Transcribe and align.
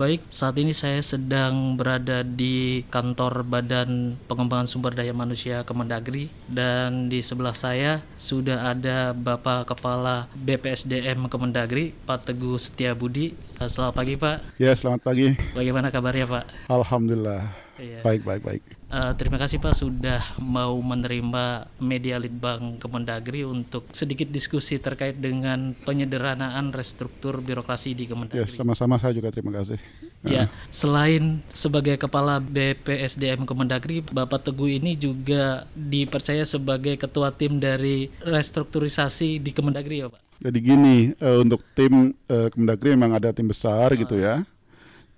baik, 0.00 0.24
saat 0.32 0.56
ini 0.56 0.72
saya 0.72 1.04
sedang 1.04 1.76
berada 1.76 2.24
di 2.24 2.88
kantor 2.88 3.44
Badan 3.44 4.16
Pengembangan 4.24 4.64
Sumber 4.64 4.96
Daya 4.96 5.12
Manusia 5.12 5.60
Kemendagri 5.68 6.32
dan 6.48 7.12
di 7.12 7.20
sebelah 7.20 7.52
saya 7.52 8.00
sudah 8.16 8.72
ada 8.72 9.12
Bapak 9.12 9.68
Kepala 9.68 10.32
BPSDM 10.32 11.28
Kemendagri, 11.28 11.92
Pak 12.08 12.32
Teguh 12.32 12.56
Setiabudi. 12.56 13.36
Selamat 13.60 13.92
pagi 13.92 14.16
Pak. 14.16 14.56
Ya, 14.56 14.72
selamat 14.72 15.04
pagi. 15.04 15.36
Bagaimana 15.52 15.92
kabarnya 15.92 16.24
Pak? 16.24 16.72
Alhamdulillah. 16.72 17.69
Iya. 17.80 18.00
Baik, 18.04 18.22
baik, 18.28 18.42
baik. 18.44 18.62
Uh, 18.90 19.12
terima 19.16 19.40
kasih 19.40 19.56
Pak 19.56 19.72
sudah 19.72 20.20
mau 20.36 20.76
menerima 20.76 21.72
media 21.80 22.20
Litbang 22.20 22.76
Kemendagri 22.76 23.46
untuk 23.48 23.88
sedikit 23.96 24.28
diskusi 24.28 24.76
terkait 24.76 25.16
dengan 25.16 25.72
penyederhanaan 25.72 26.76
restruktur 26.76 27.40
birokrasi 27.40 27.96
di 27.96 28.04
Kemendagri. 28.04 28.44
Ya, 28.44 28.46
sama-sama 28.46 29.00
saya 29.00 29.16
juga 29.16 29.32
terima 29.32 29.56
kasih. 29.56 29.80
Ya, 30.20 30.44
uh. 30.44 30.46
selain 30.68 31.40
sebagai 31.56 31.96
kepala 31.96 32.36
BPSDM 32.44 33.48
Kemendagri, 33.48 34.04
Bapak 34.04 34.44
Teguh 34.44 34.76
ini 34.76 34.92
juga 34.92 35.64
dipercaya 35.72 36.44
sebagai 36.44 37.00
ketua 37.00 37.32
tim 37.32 37.56
dari 37.56 38.12
restrukturisasi 38.20 39.40
di 39.40 39.50
Kemendagri 39.56 40.04
ya 40.04 40.12
Pak. 40.12 40.20
Jadi 40.40 40.58
gini, 40.60 40.96
uh, 41.16 41.40
untuk 41.40 41.64
tim 41.72 42.12
uh, 42.28 42.48
Kemendagri 42.52 42.92
memang 42.92 43.16
ada 43.16 43.32
tim 43.32 43.48
besar 43.48 43.94
uh. 43.94 43.96
gitu 43.96 44.20
ya 44.20 44.44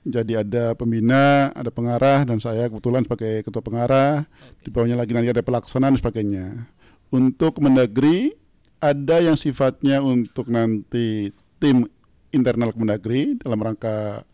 jadi 0.02 0.42
ada 0.42 0.74
pembina, 0.74 1.54
ada 1.54 1.70
pengarah 1.70 2.26
dan 2.26 2.42
saya 2.42 2.66
kebetulan 2.66 3.06
sebagai 3.06 3.46
ketua 3.46 3.62
pengarah. 3.62 4.26
Okay. 4.26 4.66
Di 4.66 4.68
bawahnya 4.74 4.98
lagi 4.98 5.12
nanti 5.14 5.30
ada 5.30 5.46
pelaksanaan 5.46 5.94
dan 5.94 6.00
sebagainya. 6.02 6.46
Untuk 7.14 7.60
Kemendagri 7.60 8.34
ada 8.82 9.22
yang 9.22 9.38
sifatnya 9.38 10.02
untuk 10.02 10.50
nanti 10.50 11.30
tim 11.62 11.86
internal 12.34 12.74
Kemendagri 12.74 13.38
dalam 13.38 13.62
rangka 13.62 14.26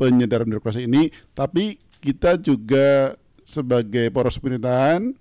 penyederhanaan 0.00 0.56
birokrasi 0.56 0.88
ini, 0.88 1.12
tapi 1.36 1.76
kita 2.00 2.40
juga 2.40 3.14
sebagai 3.44 4.08
poros 4.08 4.40
pemerintahan 4.40 5.12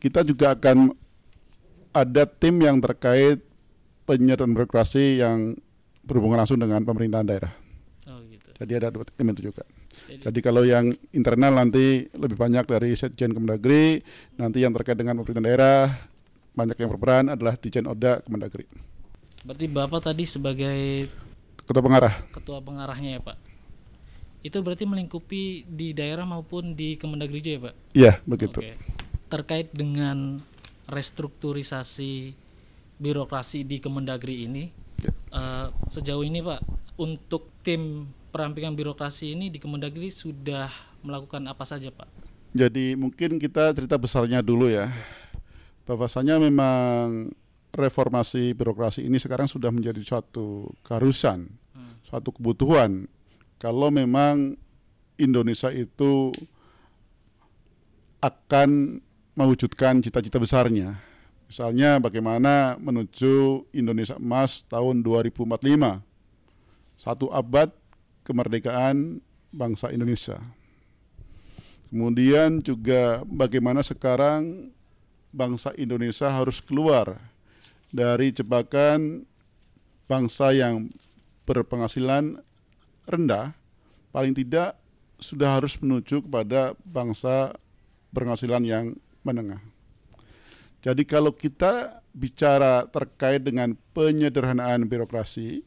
kita 0.00 0.24
juga 0.24 0.56
akan 0.56 0.96
ada 1.92 2.24
tim 2.24 2.56
yang 2.64 2.80
terkait 2.80 3.44
penyederhanaan 4.08 4.56
birokrasi 4.56 5.20
yang 5.20 5.54
berhubungan 6.02 6.40
langsung 6.40 6.56
dengan 6.56 6.80
pemerintahan 6.82 7.28
daerah. 7.28 7.52
Jadi 8.60 8.72
ada 8.76 8.92
dua 8.92 9.08
tim 9.08 9.24
itu 9.32 9.48
juga. 9.48 9.64
Jadi, 10.04 10.20
Jadi 10.20 10.38
kalau 10.44 10.62
yang 10.68 10.92
internal 11.16 11.56
nanti 11.56 12.12
lebih 12.12 12.36
banyak 12.36 12.68
dari 12.68 12.92
Setjen 12.92 13.32
Kemendagri, 13.32 14.04
nanti 14.36 14.60
yang 14.60 14.76
terkait 14.76 15.00
dengan 15.00 15.16
pemerintah 15.16 15.40
daerah 15.40 15.84
banyak 16.52 16.76
yang 16.76 16.90
berperan 16.92 17.32
adalah 17.32 17.56
Dijen 17.56 17.88
Oda 17.88 18.20
Kemendagri. 18.20 18.68
Berarti 19.40 19.66
Bapak 19.72 20.12
tadi 20.12 20.28
sebagai 20.28 21.08
ketua 21.64 21.80
pengarah. 21.80 22.14
Ketua 22.28 22.60
pengarahnya 22.60 23.16
ya, 23.16 23.20
Pak. 23.24 23.36
Itu 24.44 24.60
berarti 24.60 24.84
melingkupi 24.84 25.64
di 25.64 25.96
daerah 25.96 26.28
maupun 26.28 26.76
di 26.76 27.00
Kemendagri 27.00 27.40
juga 27.40 27.50
ya, 27.50 27.60
Pak? 27.64 27.74
Iya, 27.96 28.12
begitu. 28.28 28.58
Oke. 28.60 28.76
Terkait 29.32 29.68
dengan 29.72 30.44
restrukturisasi 30.84 32.36
birokrasi 33.00 33.64
di 33.64 33.80
Kemendagri 33.80 34.44
ini, 34.44 34.68
ya. 35.00 35.10
uh, 35.32 35.66
sejauh 35.88 36.20
ini 36.20 36.44
Pak, 36.44 36.60
untuk 37.00 37.48
tim 37.64 38.12
perampingan 38.30 38.78
birokrasi 38.78 39.34
ini 39.34 39.50
di 39.50 39.58
Kemendagri 39.58 40.14
sudah 40.14 40.70
melakukan 41.02 41.44
apa 41.50 41.66
saja 41.66 41.90
Pak? 41.90 42.06
Jadi 42.54 42.94
mungkin 42.94 43.38
kita 43.38 43.74
cerita 43.74 43.98
besarnya 43.98 44.42
dulu 44.42 44.70
ya. 44.70 44.90
Bahwasanya 45.86 46.38
memang 46.38 47.34
reformasi 47.70 48.54
birokrasi 48.54 49.06
ini 49.06 49.18
sekarang 49.18 49.46
sudah 49.46 49.70
menjadi 49.70 50.02
suatu 50.02 50.70
keharusan, 50.86 51.50
hmm. 51.50 52.06
suatu 52.06 52.34
kebutuhan. 52.34 53.06
Kalau 53.58 53.90
memang 53.90 54.58
Indonesia 55.20 55.68
itu 55.70 56.32
akan 58.24 59.00
mewujudkan 59.36 60.00
cita-cita 60.02 60.40
besarnya. 60.40 61.00
Misalnya 61.50 61.98
bagaimana 61.98 62.78
menuju 62.78 63.66
Indonesia 63.74 64.14
Emas 64.16 64.62
tahun 64.70 65.02
2045. 65.02 65.50
Satu 67.00 67.32
abad 67.32 67.72
kemerdekaan 68.30 69.18
bangsa 69.50 69.90
Indonesia. 69.90 70.38
Kemudian 71.90 72.62
juga 72.62 73.26
bagaimana 73.26 73.82
sekarang 73.82 74.70
bangsa 75.34 75.74
Indonesia 75.74 76.30
harus 76.30 76.62
keluar 76.62 77.18
dari 77.90 78.30
jebakan 78.30 79.26
bangsa 80.06 80.54
yang 80.54 80.86
berpenghasilan 81.50 82.38
rendah, 83.10 83.58
paling 84.14 84.38
tidak 84.38 84.78
sudah 85.18 85.58
harus 85.58 85.74
menuju 85.82 86.30
kepada 86.30 86.78
bangsa 86.86 87.58
berpenghasilan 88.14 88.62
yang 88.62 88.94
menengah. 89.26 89.58
Jadi 90.80 91.02
kalau 91.04 91.34
kita 91.34 92.00
bicara 92.14 92.86
terkait 92.88 93.42
dengan 93.42 93.76
penyederhanaan 93.92 94.86
birokrasi, 94.86 95.66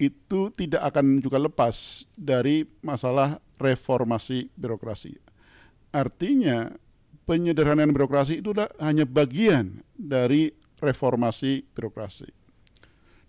itu 0.00 0.48
tidak 0.56 0.80
akan 0.88 1.20
juga 1.20 1.36
lepas 1.36 2.08
dari 2.16 2.64
masalah 2.80 3.36
reformasi 3.60 4.48
birokrasi. 4.56 5.12
Artinya 5.92 6.72
penyederhanaan 7.28 7.92
birokrasi 7.92 8.40
itu 8.40 8.56
hanya 8.80 9.04
bagian 9.04 9.84
dari 9.92 10.48
reformasi 10.80 11.68
birokrasi. 11.76 12.32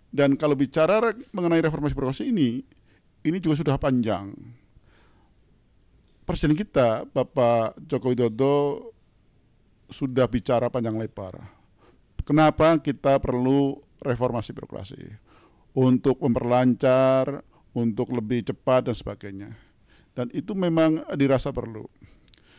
Dan 0.08 0.40
kalau 0.40 0.56
bicara 0.56 1.12
mengenai 1.36 1.60
reformasi 1.60 1.92
birokrasi 1.92 2.24
ini, 2.32 2.64
ini 3.28 3.36
juga 3.36 3.60
sudah 3.60 3.76
panjang. 3.76 4.32
Presiden 6.24 6.56
kita, 6.56 7.04
Bapak 7.04 7.76
Joko 7.84 8.16
Widodo, 8.16 8.56
sudah 9.92 10.24
bicara 10.24 10.72
panjang 10.72 10.96
lebar. 10.96 11.36
Kenapa 12.24 12.80
kita 12.80 13.20
perlu 13.20 13.76
reformasi 14.00 14.56
birokrasi? 14.56 15.31
Untuk 15.72 16.20
memperlancar, 16.20 17.44
untuk 17.72 18.12
lebih 18.12 18.44
cepat 18.52 18.88
dan 18.92 18.96
sebagainya. 18.96 19.50
Dan 20.12 20.28
itu 20.36 20.52
memang 20.52 21.04
dirasa 21.16 21.48
perlu. 21.52 21.88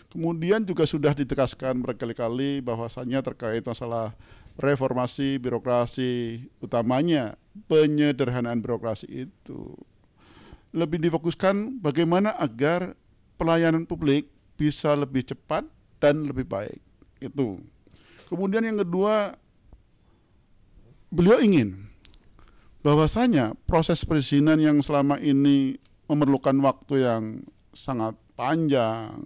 Kemudian 0.10 0.62
juga 0.62 0.86
sudah 0.86 1.14
ditegaskan 1.14 1.82
berkali-kali 1.82 2.62
bahwasannya 2.62 3.18
terkait 3.26 3.66
masalah 3.66 4.14
reformasi 4.62 5.42
birokrasi 5.42 6.46
utamanya 6.62 7.34
penyederhanaan 7.66 8.62
birokrasi 8.62 9.26
itu 9.26 9.74
lebih 10.74 11.02
difokuskan 11.02 11.82
bagaimana 11.82 12.34
agar 12.38 12.94
pelayanan 13.38 13.86
publik 13.86 14.30
bisa 14.58 14.94
lebih 14.94 15.26
cepat 15.26 15.66
dan 15.98 16.26
lebih 16.30 16.46
baik 16.46 16.82
itu. 17.18 17.62
Kemudian 18.30 18.66
yang 18.66 18.82
kedua 18.82 19.38
beliau 21.14 21.38
ingin 21.42 21.93
bahwasanya 22.84 23.56
proses 23.64 24.04
perizinan 24.04 24.60
yang 24.60 24.84
selama 24.84 25.16
ini 25.24 25.80
memerlukan 26.12 26.54
waktu 26.60 27.08
yang 27.08 27.24
sangat 27.72 28.14
panjang, 28.36 29.24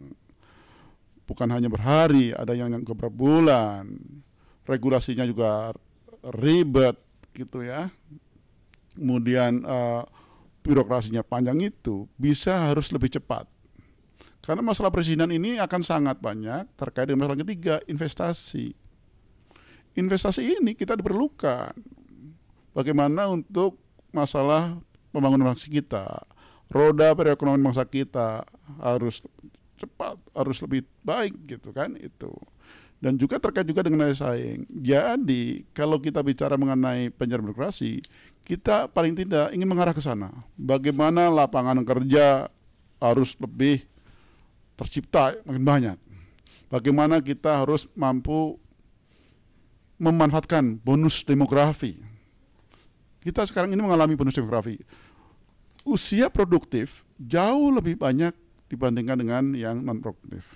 bukan 1.26 1.50
hanya 1.50 1.68
berhari, 1.68 2.32
ada 2.32 2.54
yang 2.54 2.72
yang 2.72 2.86
beberapa 2.86 3.12
bulan, 3.12 3.98
regulasinya 4.70 5.26
juga 5.26 5.74
ribet 6.38 6.96
gitu 7.34 7.66
ya. 7.66 7.90
Kemudian 8.94 9.66
uh, 9.66 10.06
birokrasinya 10.62 11.26
panjang 11.26 11.74
itu 11.74 12.06
bisa 12.14 12.70
harus 12.70 12.94
lebih 12.94 13.10
cepat. 13.10 13.50
Karena 14.42 14.64
masalah 14.64 14.94
perizinan 14.94 15.34
ini 15.34 15.58
akan 15.60 15.82
sangat 15.82 16.22
banyak 16.22 16.72
terkait 16.78 17.10
dengan 17.10 17.26
masalah 17.26 17.42
ketiga, 17.42 17.82
investasi. 17.90 18.72
Investasi 19.98 20.62
ini 20.62 20.78
kita 20.78 20.94
diperlukan 20.94 21.74
bagaimana 22.78 23.26
untuk 23.34 23.82
masalah 24.14 24.78
pembangunan 25.10 25.50
bangsa 25.50 25.66
kita, 25.66 26.06
roda 26.70 27.18
perekonomian 27.18 27.74
bangsa 27.74 27.90
kita 27.90 28.46
harus 28.78 29.26
cepat, 29.82 30.22
harus 30.38 30.58
lebih 30.62 30.86
baik 31.02 31.34
gitu 31.50 31.74
kan 31.74 31.98
itu. 31.98 32.30
Dan 32.98 33.18
juga 33.18 33.38
terkait 33.38 33.66
juga 33.66 33.86
dengan 33.86 34.10
daya 34.10 34.18
saing. 34.18 34.66
Jadi 34.70 35.70
kalau 35.74 36.02
kita 36.02 36.22
bicara 36.26 36.58
mengenai 36.58 37.14
penyerahan 37.14 37.46
birokrasi, 37.46 38.02
kita 38.42 38.90
paling 38.90 39.14
tidak 39.14 39.54
ingin 39.54 39.70
mengarah 39.70 39.94
ke 39.94 40.02
sana. 40.02 40.34
Bagaimana 40.58 41.30
lapangan 41.30 41.78
kerja 41.86 42.50
harus 42.98 43.38
lebih 43.38 43.86
tercipta 44.74 45.38
makin 45.46 45.66
banyak. 45.66 45.98
Bagaimana 46.74 47.22
kita 47.22 47.62
harus 47.62 47.86
mampu 47.94 48.58
memanfaatkan 50.02 50.82
bonus 50.82 51.22
demografi 51.22 52.17
kita 53.28 53.44
sekarang 53.44 53.76
ini 53.76 53.84
mengalami 53.84 54.16
bonus 54.16 54.40
demografi. 54.40 54.80
Usia 55.84 56.32
produktif 56.32 57.04
jauh 57.20 57.76
lebih 57.76 58.00
banyak 58.00 58.32
dibandingkan 58.72 59.20
dengan 59.20 59.44
yang 59.52 59.84
non 59.84 60.00
produktif. 60.00 60.56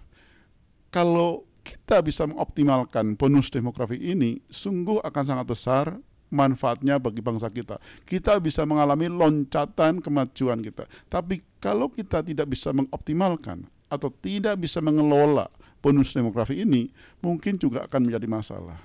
Kalau 0.88 1.44
kita 1.68 2.00
bisa 2.00 2.24
mengoptimalkan 2.24 3.20
bonus 3.20 3.52
demografi 3.52 4.00
ini, 4.00 4.40
sungguh 4.48 5.04
akan 5.04 5.24
sangat 5.28 5.46
besar 5.48 5.86
manfaatnya 6.32 6.96
bagi 6.96 7.20
bangsa 7.20 7.52
kita. 7.52 7.76
Kita 8.08 8.40
bisa 8.40 8.64
mengalami 8.64 9.12
loncatan 9.12 10.00
kemajuan 10.00 10.64
kita. 10.64 10.88
Tapi 11.12 11.44
kalau 11.60 11.92
kita 11.92 12.24
tidak 12.24 12.48
bisa 12.48 12.72
mengoptimalkan 12.72 13.68
atau 13.92 14.08
tidak 14.24 14.56
bisa 14.64 14.80
mengelola 14.80 15.52
bonus 15.84 16.16
demografi 16.16 16.64
ini, 16.64 16.88
mungkin 17.20 17.60
juga 17.60 17.84
akan 17.84 18.08
menjadi 18.08 18.28
masalah. 18.32 18.80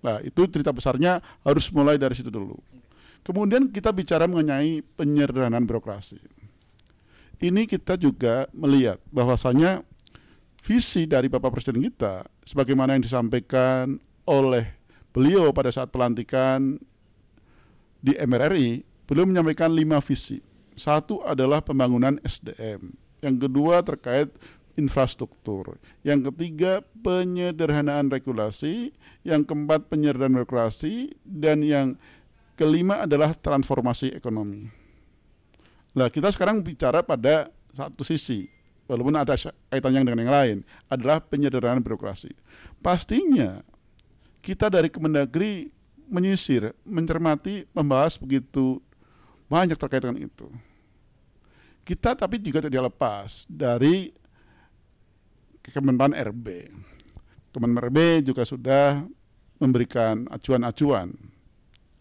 Nah, 0.00 0.22
itu 0.24 0.46
cerita 0.48 0.72
besarnya 0.72 1.20
harus 1.44 1.68
mulai 1.74 2.00
dari 2.00 2.16
situ 2.16 2.32
dulu. 2.32 2.56
Kemudian 3.22 3.68
kita 3.68 3.92
bicara 3.92 4.24
mengenai 4.24 4.80
penyederhanaan 4.96 5.64
birokrasi. 5.68 6.18
Ini 7.38 7.70
kita 7.70 7.94
juga 7.94 8.50
melihat 8.50 8.98
bahwasanya 9.14 9.86
visi 10.64 11.06
dari 11.06 11.30
Bapak 11.30 11.54
Presiden 11.54 11.84
kita 11.86 12.26
sebagaimana 12.42 12.98
yang 12.98 13.04
disampaikan 13.06 14.00
oleh 14.26 14.74
beliau 15.14 15.54
pada 15.54 15.70
saat 15.70 15.94
pelantikan 15.94 16.80
di 17.98 18.14
MRRI, 18.14 18.82
beliau 19.06 19.26
menyampaikan 19.26 19.70
lima 19.70 19.98
visi. 20.02 20.42
Satu 20.78 21.22
adalah 21.26 21.58
pembangunan 21.62 22.22
SDM. 22.22 22.94
Yang 23.18 23.36
kedua 23.50 23.82
terkait 23.82 24.30
infrastruktur. 24.78 25.74
Yang 26.06 26.30
ketiga 26.30 26.86
penyederhanaan 27.02 28.14
regulasi. 28.14 28.94
Yang 29.26 29.50
keempat 29.50 29.90
penyederhanaan 29.90 30.46
regulasi. 30.46 31.18
Dan 31.26 31.66
yang 31.66 31.98
kelima 32.58 33.06
adalah 33.06 33.30
transformasi 33.38 34.10
ekonomi. 34.18 34.66
Nah 35.94 36.10
kita 36.10 36.34
sekarang 36.34 36.58
bicara 36.66 37.06
pada 37.06 37.54
satu 37.70 38.02
sisi, 38.02 38.50
walaupun 38.90 39.14
ada 39.14 39.38
kaitannya 39.70 40.02
dengan 40.02 40.20
yang 40.26 40.34
lain, 40.34 40.56
adalah 40.90 41.22
penyederhanaan 41.22 41.78
birokrasi. 41.78 42.34
Pastinya 42.82 43.62
kita 44.42 44.66
dari 44.66 44.90
Kemendagri 44.90 45.70
menyisir, 46.10 46.74
mencermati, 46.82 47.68
membahas 47.70 48.18
begitu 48.18 48.82
banyak 49.46 49.78
terkait 49.78 50.02
dengan 50.02 50.18
itu. 50.18 50.50
Kita 51.86 52.18
tapi 52.18 52.42
juga 52.42 52.60
tidak 52.60 52.92
lepas 52.92 53.46
dari 53.46 54.10
Kemenpan 55.68 56.16
RB. 56.16 56.72
Kemenpan 57.52 57.92
RB 57.92 58.24
juga 58.24 58.42
sudah 58.48 59.04
memberikan 59.60 60.24
acuan-acuan. 60.32 61.12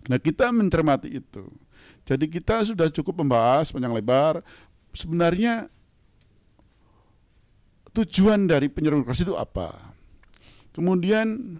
Nah 0.07 0.17
kita 0.19 0.51
mencermati 0.51 1.11
itu. 1.19 1.45
Jadi 2.07 2.31
kita 2.31 2.63
sudah 2.63 2.87
cukup 2.87 3.23
membahas 3.23 3.71
panjang 3.71 3.91
lebar. 3.91 4.39
Sebenarnya 4.95 5.67
tujuan 7.91 8.47
dari 8.47 8.71
penyerahan 8.71 9.03
itu 9.03 9.35
apa? 9.35 9.75
Kemudian 10.71 11.59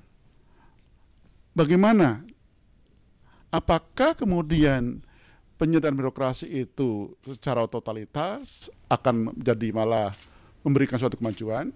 Bagaimana? 1.58 2.22
Apakah 3.50 4.14
kemudian 4.14 5.02
penyederhanaan 5.58 5.98
birokrasi 5.98 6.46
itu 6.46 7.18
secara 7.26 7.66
totalitas 7.66 8.70
akan 8.86 9.34
menjadi 9.34 9.74
malah 9.74 10.14
memberikan 10.62 11.02
suatu 11.02 11.18
kemajuan 11.18 11.74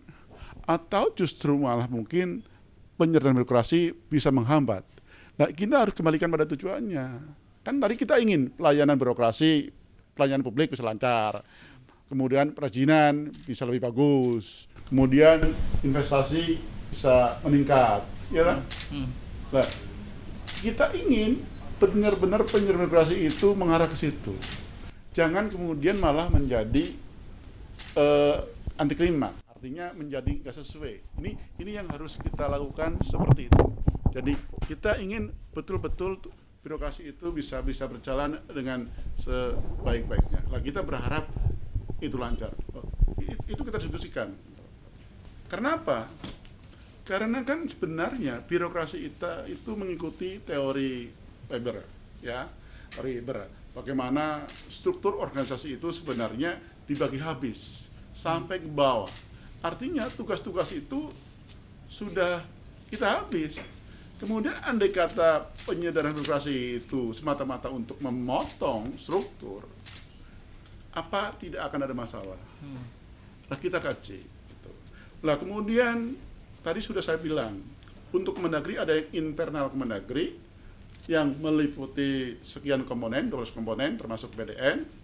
atau 0.69 1.09
justru 1.17 1.57
malah 1.57 1.89
mungkin 1.89 2.45
penyederhanaan 2.93 3.41
birokrasi 3.41 3.97
bisa 4.05 4.29
menghambat. 4.29 4.85
Nah, 5.41 5.49
kita 5.49 5.81
harus 5.81 5.97
kembalikan 5.97 6.29
pada 6.29 6.45
tujuannya. 6.45 7.17
Kan 7.65 7.81
tadi 7.81 7.97
kita 7.97 8.21
ingin 8.21 8.53
pelayanan 8.53 8.93
birokrasi, 8.93 9.73
pelayanan 10.13 10.45
publik 10.45 10.69
bisa 10.69 10.85
lancar. 10.85 11.41
Kemudian 12.05 12.53
perizinan 12.53 13.33
bisa 13.49 13.65
lebih 13.65 13.89
bagus. 13.89 14.69
Kemudian 14.85 15.41
investasi 15.81 16.61
bisa 16.93 17.41
meningkat, 17.41 18.05
ya 18.29 18.53
kan? 18.53 18.57
Hmm. 18.93 19.09
Nah, 19.49 19.65
kita 20.61 20.93
ingin 20.93 21.41
benar-benar 21.81 22.45
penyelenggaraan 22.45 23.17
itu 23.17 23.57
mengarah 23.57 23.89
ke 23.89 23.97
situ. 23.97 24.37
Jangan 25.17 25.49
kemudian 25.49 25.97
malah 25.97 26.29
menjadi 26.29 26.93
uh, 27.97 28.45
anti 28.77 28.93
klima, 28.93 29.33
artinya 29.61 29.93
menjadi 29.93 30.41
nggak 30.41 30.57
sesuai. 30.57 31.21
Ini 31.21 31.37
ini 31.61 31.77
yang 31.77 31.85
harus 31.93 32.17
kita 32.17 32.49
lakukan 32.49 32.97
seperti 33.05 33.45
itu. 33.45 33.61
Jadi 34.09 34.33
kita 34.65 34.97
ingin 34.97 35.29
betul-betul 35.53 36.17
birokrasi 36.65 37.13
itu 37.13 37.29
bisa 37.29 37.61
bisa 37.61 37.85
berjalan 37.85 38.41
dengan 38.49 38.89
sebaik-baiknya. 39.21 40.49
Lah 40.49 40.65
kita 40.65 40.81
berharap 40.81 41.29
itu 42.01 42.17
lancar. 42.17 42.57
Itu 43.45 43.61
kita 43.61 43.77
diskusikan. 43.77 44.33
Karena 45.45 45.77
apa? 45.77 46.09
Karena 47.05 47.45
kan 47.45 47.61
sebenarnya 47.69 48.41
birokrasi 48.41 49.13
kita 49.13 49.45
itu 49.45 49.77
mengikuti 49.77 50.41
teori 50.41 51.05
Weber, 51.53 51.85
ya, 52.25 52.49
Weber. 52.97 53.45
Bagaimana 53.77 54.41
struktur 54.73 55.21
organisasi 55.21 55.77
itu 55.77 55.93
sebenarnya 55.93 56.57
dibagi 56.89 57.21
habis 57.21 57.85
sampai 58.09 58.57
ke 58.57 58.65
bawah. 58.65 59.29
Artinya 59.61 60.09
tugas-tugas 60.09 60.73
itu 60.73 61.09
sudah 61.85 62.41
kita 62.89 63.21
habis. 63.21 63.61
Kemudian 64.17 64.53
andai 64.61 64.93
kata 64.93 65.49
penyederhanaan 65.65 66.13
birokrasi 66.13 66.85
itu 66.85 67.09
semata-mata 67.09 67.73
untuk 67.73 67.97
memotong 67.97 68.93
struktur, 68.93 69.65
apa 70.93 71.33
tidak 71.41 71.65
akan 71.65 71.89
ada 71.89 71.95
masalah? 71.97 72.39
Hmm. 72.61 72.85
Nah 73.49 73.57
kita 73.57 73.81
kaji. 73.81 74.21
Gitu. 74.21 74.71
Lah 75.25 75.41
kemudian 75.41 76.13
tadi 76.61 76.79
sudah 76.85 77.01
saya 77.01 77.17
bilang, 77.17 77.57
untuk 78.13 78.37
Kemendagri 78.37 78.77
ada 78.77 78.93
yang 78.93 79.09
internal 79.25 79.73
Kemendagri 79.73 80.37
yang 81.09 81.33
meliputi 81.41 82.37
sekian 82.45 82.85
komponen, 82.85 83.31
12 83.31 83.55
komponen 83.57 83.97
termasuk 83.97 84.37
PDN. 84.37 85.00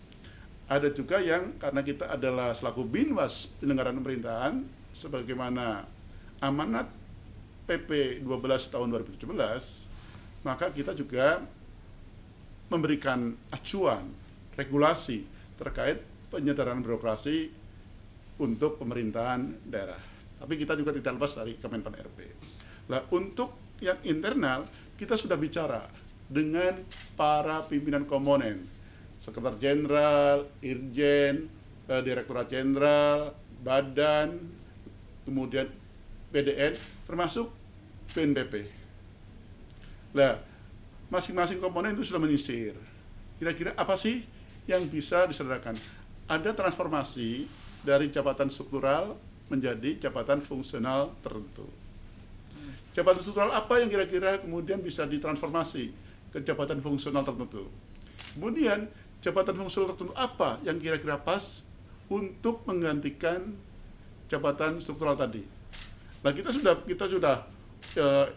Ada 0.67 0.91
juga 0.91 1.23
yang 1.23 1.55
karena 1.55 1.79
kita 1.79 2.11
adalah 2.11 2.51
selaku 2.51 2.83
binwas 2.83 3.47
penyelenggaraan 3.59 4.03
pemerintahan 4.03 4.53
sebagaimana 4.91 5.87
amanat 6.43 6.91
PP 7.67 8.19
12 8.23 8.73
tahun 8.75 8.87
2017, 9.15 10.43
maka 10.43 10.67
kita 10.75 10.91
juga 10.91 11.39
memberikan 12.67 13.31
acuan 13.47 14.11
regulasi 14.59 15.23
terkait 15.55 16.03
penyederhanaan 16.27 16.83
birokrasi 16.83 17.47
untuk 18.43 18.75
pemerintahan 18.83 19.63
daerah. 19.63 19.99
Tapi 20.37 20.53
kita 20.59 20.77
juga 20.77 20.91
tidak 20.93 21.17
lepas 21.17 21.33
dari 21.39 21.55
Kemenpan 21.57 21.95
RB. 21.95 22.19
Nah, 22.91 23.01
untuk 23.15 23.79
yang 23.79 23.97
internal 24.05 24.67
kita 24.99 25.17
sudah 25.17 25.39
bicara 25.39 25.87
dengan 26.27 26.83
para 27.15 27.63
pimpinan 27.65 28.03
komponen, 28.03 28.76
sekretaris 29.21 29.59
jenderal, 29.59 30.47
irjen, 30.63 31.51
eh, 31.87 32.45
jenderal, 32.49 33.33
badan, 33.63 34.37
kemudian 35.27 35.67
PDN, 36.31 36.73
termasuk 37.07 37.51
PNBP. 38.13 38.67
Nah, 40.15 40.39
masing-masing 41.11 41.59
komponen 41.59 41.95
itu 41.95 42.07
sudah 42.07 42.21
menyisir. 42.21 42.75
Kira-kira 43.37 43.75
apa 43.75 43.95
sih 43.99 44.23
yang 44.65 44.83
bisa 44.87 45.27
disederhanakan? 45.27 45.77
Ada 46.27 46.51
transformasi 46.51 47.47
dari 47.85 48.11
jabatan 48.11 48.51
struktural 48.51 49.15
menjadi 49.47 50.07
jabatan 50.07 50.43
fungsional 50.43 51.15
tertentu. 51.23 51.67
Jabatan 52.91 53.21
struktural 53.23 53.53
apa 53.53 53.79
yang 53.79 53.87
kira-kira 53.87 54.41
kemudian 54.41 54.81
bisa 54.83 55.07
ditransformasi 55.07 55.93
ke 56.33 56.43
jabatan 56.43 56.83
fungsional 56.83 57.23
tertentu? 57.23 57.69
Kemudian 58.35 58.89
jabatan 59.21 59.57
fungsional 59.57 59.93
tertentu 59.93 60.13
apa 60.13 60.61
yang 60.61 60.77
kira-kira 60.77 61.17
pas 61.17 61.65
untuk 62.07 62.63
menggantikan 62.69 63.55
jabatan 64.31 64.79
struktural 64.79 65.17
tadi? 65.17 65.43
Nah 66.21 66.31
kita 66.33 66.49
sudah 66.51 66.73
kita 66.83 67.05
sudah 67.07 67.35
uh, 67.97 68.27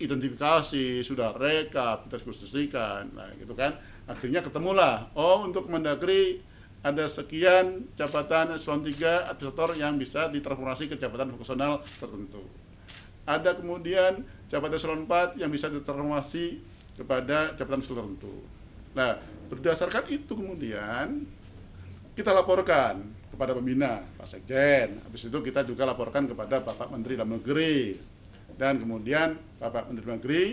identifikasi, 0.00 1.04
sudah 1.04 1.36
rekap, 1.36 2.08
kita 2.08 2.16
diskusikan, 2.24 3.04
nah 3.12 3.28
gitu 3.36 3.52
kan. 3.52 3.76
Akhirnya 4.08 4.40
ketemulah, 4.40 5.12
oh 5.12 5.44
untuk 5.44 5.68
Mendagri 5.68 6.40
ada 6.80 7.04
sekian 7.04 7.84
jabatan 7.92 8.56
eselon 8.56 8.80
3 8.80 9.28
administrator 9.28 9.76
yang 9.76 10.00
bisa 10.00 10.32
ditransformasi 10.32 10.88
ke 10.88 10.96
jabatan 10.96 11.28
fungsional 11.36 11.84
tertentu. 12.00 12.40
Ada 13.28 13.60
kemudian 13.60 14.24
jabatan 14.48 14.80
eselon 14.80 15.04
4 15.04 15.36
yang 15.36 15.52
bisa 15.52 15.68
ditransformasi 15.68 16.64
kepada 16.96 17.52
jabatan 17.60 17.84
tertentu. 17.84 18.59
Nah, 18.94 19.18
berdasarkan 19.50 20.10
itu 20.10 20.34
kemudian 20.34 21.26
kita 22.18 22.34
laporkan 22.34 23.00
kepada 23.30 23.54
pembina 23.54 24.02
Pak 24.18 24.26
Sekjen. 24.28 25.00
Habis 25.06 25.30
itu 25.30 25.38
kita 25.40 25.64
juga 25.64 25.86
laporkan 25.86 26.26
kepada 26.26 26.60
Bapak 26.60 26.90
Menteri 26.90 27.14
Dalam 27.16 27.38
Negeri. 27.38 27.96
Dan 28.58 28.82
kemudian 28.82 29.38
Bapak 29.56 29.88
Menteri 29.88 30.04
Dalam 30.04 30.18
Negeri 30.20 30.44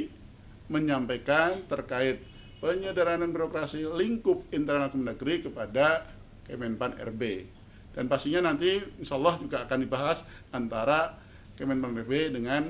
menyampaikan 0.72 1.68
terkait 1.68 2.24
penyederhanaan 2.64 3.30
birokrasi 3.34 3.84
lingkup 3.86 4.48
internal 4.54 4.90
Kemendagri 4.90 5.44
kepada 5.44 6.08
Kemenpan 6.48 6.96
RB. 7.12 7.44
Dan 7.92 8.06
pastinya 8.08 8.54
nanti 8.54 8.78
insya 9.02 9.18
Allah 9.18 9.36
juga 9.42 9.66
akan 9.66 9.78
dibahas 9.82 10.24
antara 10.54 11.18
Kemenpan 11.58 11.98
RB 12.06 12.14
dengan 12.38 12.70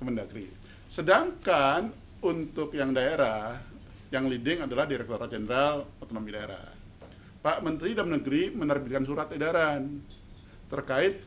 Kemendagri. 0.00 0.48
Sedangkan 0.88 1.92
untuk 2.24 2.74
yang 2.74 2.90
daerah, 2.96 3.60
yang 4.12 4.28
leading 4.28 4.68
adalah 4.68 4.84
Direktorat 4.84 5.32
Jenderal 5.32 5.88
Otonomi 5.96 6.28
Daerah. 6.28 6.68
Pak 7.40 7.64
Menteri 7.64 7.96
Dalam 7.96 8.12
Negeri 8.12 8.52
menerbitkan 8.52 9.08
surat 9.08 9.32
edaran 9.32 10.04
terkait 10.68 11.24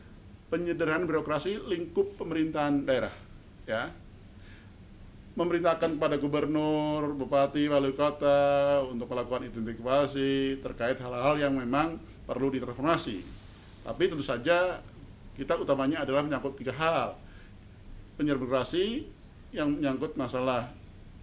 penyederhanaan 0.48 1.04
birokrasi 1.04 1.58
lingkup 1.66 2.14
pemerintahan 2.16 2.86
daerah, 2.86 3.12
ya 3.66 3.90
memerintahkan 5.36 6.00
kepada 6.00 6.16
gubernur, 6.16 7.12
bupati, 7.12 7.68
wali 7.68 7.92
kota 7.92 8.80
untuk 8.88 9.12
melakukan 9.12 9.44
identifikasi 9.44 10.64
terkait 10.64 10.96
hal-hal 10.96 11.36
yang 11.36 11.52
memang 11.52 12.00
perlu 12.24 12.48
ditransformasi. 12.48 13.20
Tapi 13.84 14.02
tentu 14.08 14.24
saja 14.24 14.80
kita 15.36 15.60
utamanya 15.60 16.08
adalah 16.08 16.24
menyangkut 16.24 16.56
tiga 16.56 16.72
hal. 16.72 17.20
Penyelenggaraan 18.16 19.04
yang 19.52 19.68
menyangkut 19.76 20.16
masalah 20.16 20.72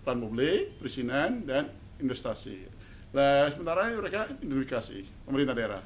peran 0.03 0.19
publik, 0.19 0.77
perizinan, 0.77 1.47
dan 1.47 1.71
investasi. 1.97 2.67
Nah, 3.15 3.47
sementara 3.49 3.89
mereka 3.95 4.27
identifikasi 4.29 5.25
pemerintah 5.25 5.55
daerah. 5.55 5.83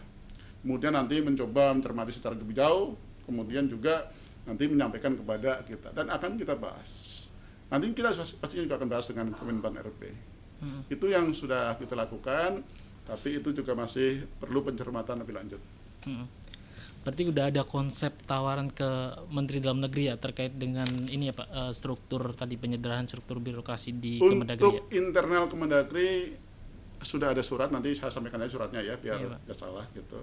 Kemudian 0.65 0.97
nanti 0.97 1.21
mencoba 1.21 1.71
mencermati 1.71 2.11
secara 2.11 2.35
lebih 2.35 2.57
jauh, 2.57 2.97
kemudian 3.23 3.69
juga 3.69 4.09
nanti 4.43 4.65
menyampaikan 4.67 5.15
kepada 5.15 5.63
kita 5.63 5.91
dan 5.93 6.07
akan 6.07 6.39
kita 6.39 6.55
bahas 6.55 7.17
Nanti 7.67 7.91
kita 7.91 8.15
pastinya 8.15 8.63
juga 8.63 8.75
akan 8.79 8.87
bahas 8.87 9.05
dengan 9.11 9.27
Kemenpan 9.35 9.75
RP. 9.83 10.01
Hmm. 10.63 10.81
Itu 10.87 11.11
yang 11.11 11.35
sudah 11.35 11.75
kita 11.75 11.99
lakukan, 11.99 12.63
tapi 13.03 13.43
itu 13.43 13.51
juga 13.51 13.75
masih 13.75 14.23
perlu 14.39 14.63
pencermatan 14.63 15.19
lebih 15.19 15.35
lanjut. 15.35 15.61
Hmm. 16.07 16.25
Berarti 17.07 17.23
udah 17.23 17.47
ada 17.47 17.63
konsep 17.63 18.11
tawaran 18.27 18.67
ke 18.67 18.83
Menteri 19.31 19.63
Dalam 19.63 19.79
Negeri 19.79 20.11
ya 20.11 20.19
terkait 20.19 20.59
dengan 20.59 20.83
ini 21.07 21.31
ya 21.31 21.33
Pak 21.39 21.47
uh, 21.47 21.71
struktur 21.71 22.35
tadi 22.35 22.59
penyederhanaan 22.59 23.07
struktur 23.07 23.39
birokrasi 23.39 23.95
di 23.95 24.19
Untuk 24.19 24.43
Kemendagri. 24.43 24.59
Untuk 24.59 24.75
ya? 24.75 24.99
internal 24.99 25.47
Kemendagri 25.47 26.35
sudah 26.99 27.31
ada 27.31 27.39
surat 27.39 27.71
nanti 27.71 27.95
saya 27.95 28.11
sampaikan 28.11 28.43
aja 28.43 28.59
suratnya 28.59 28.83
ya 28.83 28.99
biar 28.99 29.23
iya, 29.23 29.39
nggak 29.39 29.55
salah 29.55 29.87
gitu. 29.95 30.19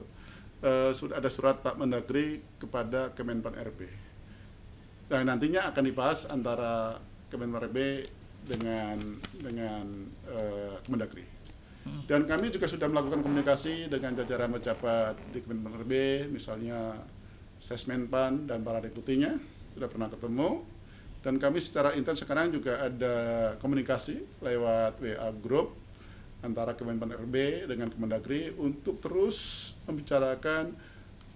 Uh, 0.60 0.92
sudah 0.92 1.24
ada 1.24 1.32
surat 1.32 1.64
Pak 1.64 1.80
Mendagri 1.80 2.44
kepada 2.60 3.16
Kemenpan 3.16 3.56
RP. 3.64 3.88
Dan 5.08 5.32
nantinya 5.32 5.64
akan 5.72 5.88
dibahas 5.88 6.28
antara 6.28 7.00
Kemenpan 7.32 7.72
dengan 8.44 9.00
dengan 9.40 10.04
uh, 10.28 10.76
Kemendagri. 10.84 11.24
Dan 12.08 12.24
kami 12.24 12.48
juga 12.48 12.64
sudah 12.64 12.88
melakukan 12.88 13.20
komunikasi 13.20 13.92
dengan 13.92 14.16
jajaran 14.16 14.52
pejabat 14.56 15.20
di 15.32 15.44
Kemenpan 15.44 15.84
misalnya 16.32 16.96
Sesmenpan 17.60 18.48
dan 18.48 18.60
para 18.60 18.80
deputinya 18.80 19.36
sudah 19.76 19.88
pernah 19.88 20.08
ketemu. 20.08 20.64
Dan 21.24 21.40
kami 21.40 21.56
secara 21.60 21.96
intens 21.96 22.20
sekarang 22.20 22.52
juga 22.52 22.84
ada 22.84 23.14
komunikasi 23.56 24.44
lewat 24.44 25.00
WA 25.00 25.28
group 25.40 25.72
antara 26.44 26.76
Kemenpan 26.76 27.16
RB 27.24 27.64
dengan 27.68 27.88
Kemendagri 27.88 28.52
untuk 28.60 29.00
terus 29.00 29.72
membicarakan, 29.88 30.76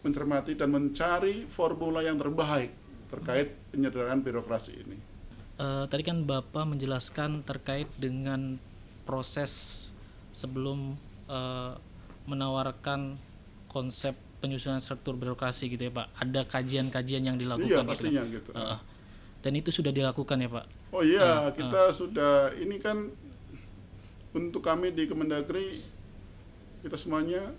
mencermati 0.04 0.52
dan 0.52 0.68
mencari 0.68 1.48
formula 1.48 2.04
yang 2.04 2.20
terbaik 2.20 2.72
terkait 3.08 3.56
penyederhanaan 3.72 4.20
birokrasi 4.20 4.84
ini 4.84 4.98
uh, 5.58 5.84
tadi 5.90 6.02
kan 6.06 6.24
Bapak 6.24 6.64
menjelaskan 6.64 7.42
terkait 7.44 7.90
dengan 7.98 8.56
proses 9.04 9.90
sebelum 10.38 10.94
uh, 11.26 11.74
menawarkan 12.30 13.18
konsep 13.66 14.14
penyusunan 14.38 14.78
struktur 14.78 15.18
birokrasi 15.18 15.66
gitu 15.66 15.90
ya 15.90 15.92
Pak. 15.92 16.06
Ada 16.14 16.46
kajian-kajian 16.46 17.26
yang 17.26 17.34
dilakukan 17.34 17.66
iya, 17.66 17.82
gitu, 17.82 17.90
pastinya 17.90 18.22
gitu. 18.30 18.50
Uh, 18.54 18.78
dan 19.42 19.52
itu 19.58 19.74
sudah 19.74 19.90
dilakukan 19.90 20.38
ya 20.38 20.50
Pak. 20.50 20.66
Oh 20.94 21.02
iya, 21.02 21.50
uh, 21.50 21.50
kita 21.50 21.90
uh. 21.90 21.94
sudah 21.94 22.54
ini 22.54 22.78
kan 22.78 23.10
untuk 24.30 24.62
kami 24.62 24.94
di 24.94 25.10
Kemendagri 25.10 25.82
kita 26.86 26.94
semuanya 26.94 27.50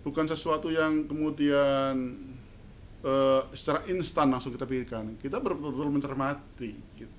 bukan 0.00 0.24
sesuatu 0.24 0.72
yang 0.72 1.04
kemudian 1.04 2.16
uh, 3.04 3.44
secara 3.52 3.84
instan 3.92 4.32
langsung 4.32 4.56
kita 4.56 4.64
pikirkan. 4.64 5.20
Kita 5.20 5.44
betul-betul 5.44 5.92
mencermati 5.92 6.72
gitu. 6.96 7.16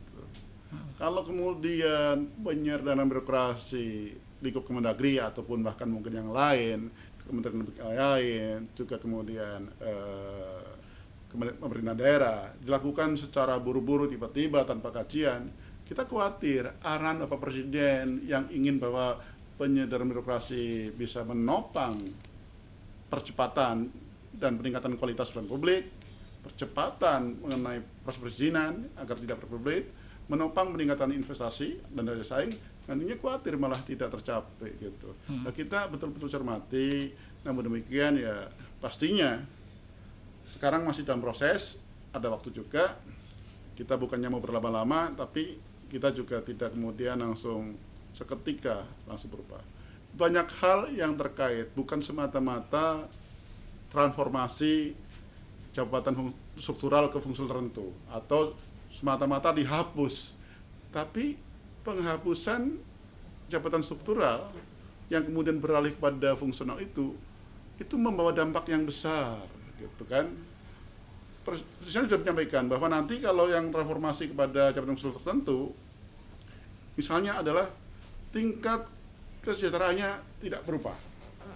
Kalau 0.97 1.23
kemudian 1.23 2.29
penyerdanaan 2.43 3.07
birokrasi 3.07 4.28
lingkup 4.39 4.63
Kemendagri 4.63 5.19
ataupun 5.19 5.59
bahkan 5.63 5.87
mungkin 5.91 6.15
yang 6.15 6.29
lain, 6.31 6.87
kementerian 7.27 7.67
lain, 7.93 8.57
juga 8.73 8.97
kemudian 8.97 9.69
eh, 9.83 10.69
pemerintah 11.61 11.93
daerah 11.93 12.39
dilakukan 12.57 13.13
secara 13.13 13.61
buru-buru 13.61 14.09
tiba-tiba 14.09 14.65
tanpa 14.65 14.89
kajian, 14.89 15.45
kita 15.85 16.09
khawatir 16.09 16.65
arahan 16.81 17.21
Bapak 17.25 17.49
Presiden 17.49 18.25
yang 18.25 18.49
ingin 18.49 18.81
bahwa 18.81 19.21
penyederhanaan 19.61 20.15
birokrasi 20.15 20.95
bisa 20.95 21.21
menopang 21.27 21.99
percepatan 23.11 23.91
dan 24.31 24.55
peningkatan 24.55 24.95
kualitas 24.95 25.29
pelayanan 25.29 25.51
publik, 25.51 25.83
percepatan 26.45 27.35
mengenai 27.43 27.83
proses 28.05 28.21
perizinan 28.23 28.87
agar 28.95 29.19
tidak 29.19 29.43
berpublik, 29.43 29.91
menopang 30.31 30.71
peningkatan 30.71 31.11
investasi 31.11 31.81
dan 31.91 32.07
daya 32.07 32.23
saing 32.23 32.53
nantinya 32.89 33.15
khawatir 33.21 33.53
malah 33.53 33.77
tidak 33.85 34.09
tercapai 34.17 34.73
gitu. 34.81 35.13
Hmm. 35.29 35.45
Nah, 35.45 35.53
kita 35.53 35.85
betul-betul 35.93 36.25
cermati. 36.25 37.13
Namun 37.45 37.69
demikian 37.69 38.17
ya 38.17 38.49
pastinya 38.81 39.45
sekarang 40.49 40.81
masih 40.89 41.05
dalam 41.05 41.21
proses, 41.21 41.77
ada 42.09 42.33
waktu 42.33 42.49
juga. 42.49 42.97
Kita 43.77 43.95
bukannya 43.95 44.27
mau 44.27 44.41
berlama-lama, 44.41 45.13
tapi 45.13 45.61
kita 45.87 46.11
juga 46.11 46.41
tidak 46.43 46.73
kemudian 46.73 47.21
langsung 47.21 47.77
seketika 48.11 48.83
langsung 49.05 49.31
berubah. 49.31 49.61
Banyak 50.17 50.47
hal 50.59 50.79
yang 50.91 51.13
terkait, 51.15 51.71
bukan 51.77 52.01
semata-mata 52.01 53.05
transformasi 53.93 54.97
jabatan 55.71 56.33
struktural 56.57 57.07
ke 57.13 57.21
fungsi 57.21 57.45
tertentu 57.45 57.93
atau 58.09 58.57
semata-mata 58.89 59.53
dihapus. 59.53 60.33
Tapi 60.89 61.37
penghapusan 61.83 62.77
jabatan 63.49 63.81
struktural 63.81 64.51
yang 65.09 65.25
kemudian 65.25 65.57
beralih 65.57 65.93
pada 65.97 66.37
fungsional 66.37 66.77
itu 66.77 67.17
itu 67.81 67.95
membawa 67.95 68.35
dampak 68.35 68.69
yang 68.69 68.85
besar 68.85 69.41
gitu 69.79 70.05
kan 70.05 70.29
Presiden 71.39 72.05
sudah 72.05 72.19
menyampaikan 72.21 72.69
bahwa 72.69 72.91
nanti 72.91 73.17
kalau 73.17 73.49
yang 73.49 73.73
reformasi 73.73 74.29
kepada 74.29 74.69
jabatan 74.75 74.99
struktural 74.99 75.23
tertentu 75.23 75.59
misalnya 76.93 77.41
adalah 77.41 77.71
tingkat 78.29 78.85
kesejahteraannya 79.41 80.19
tidak 80.43 80.61
berubah 80.67 80.93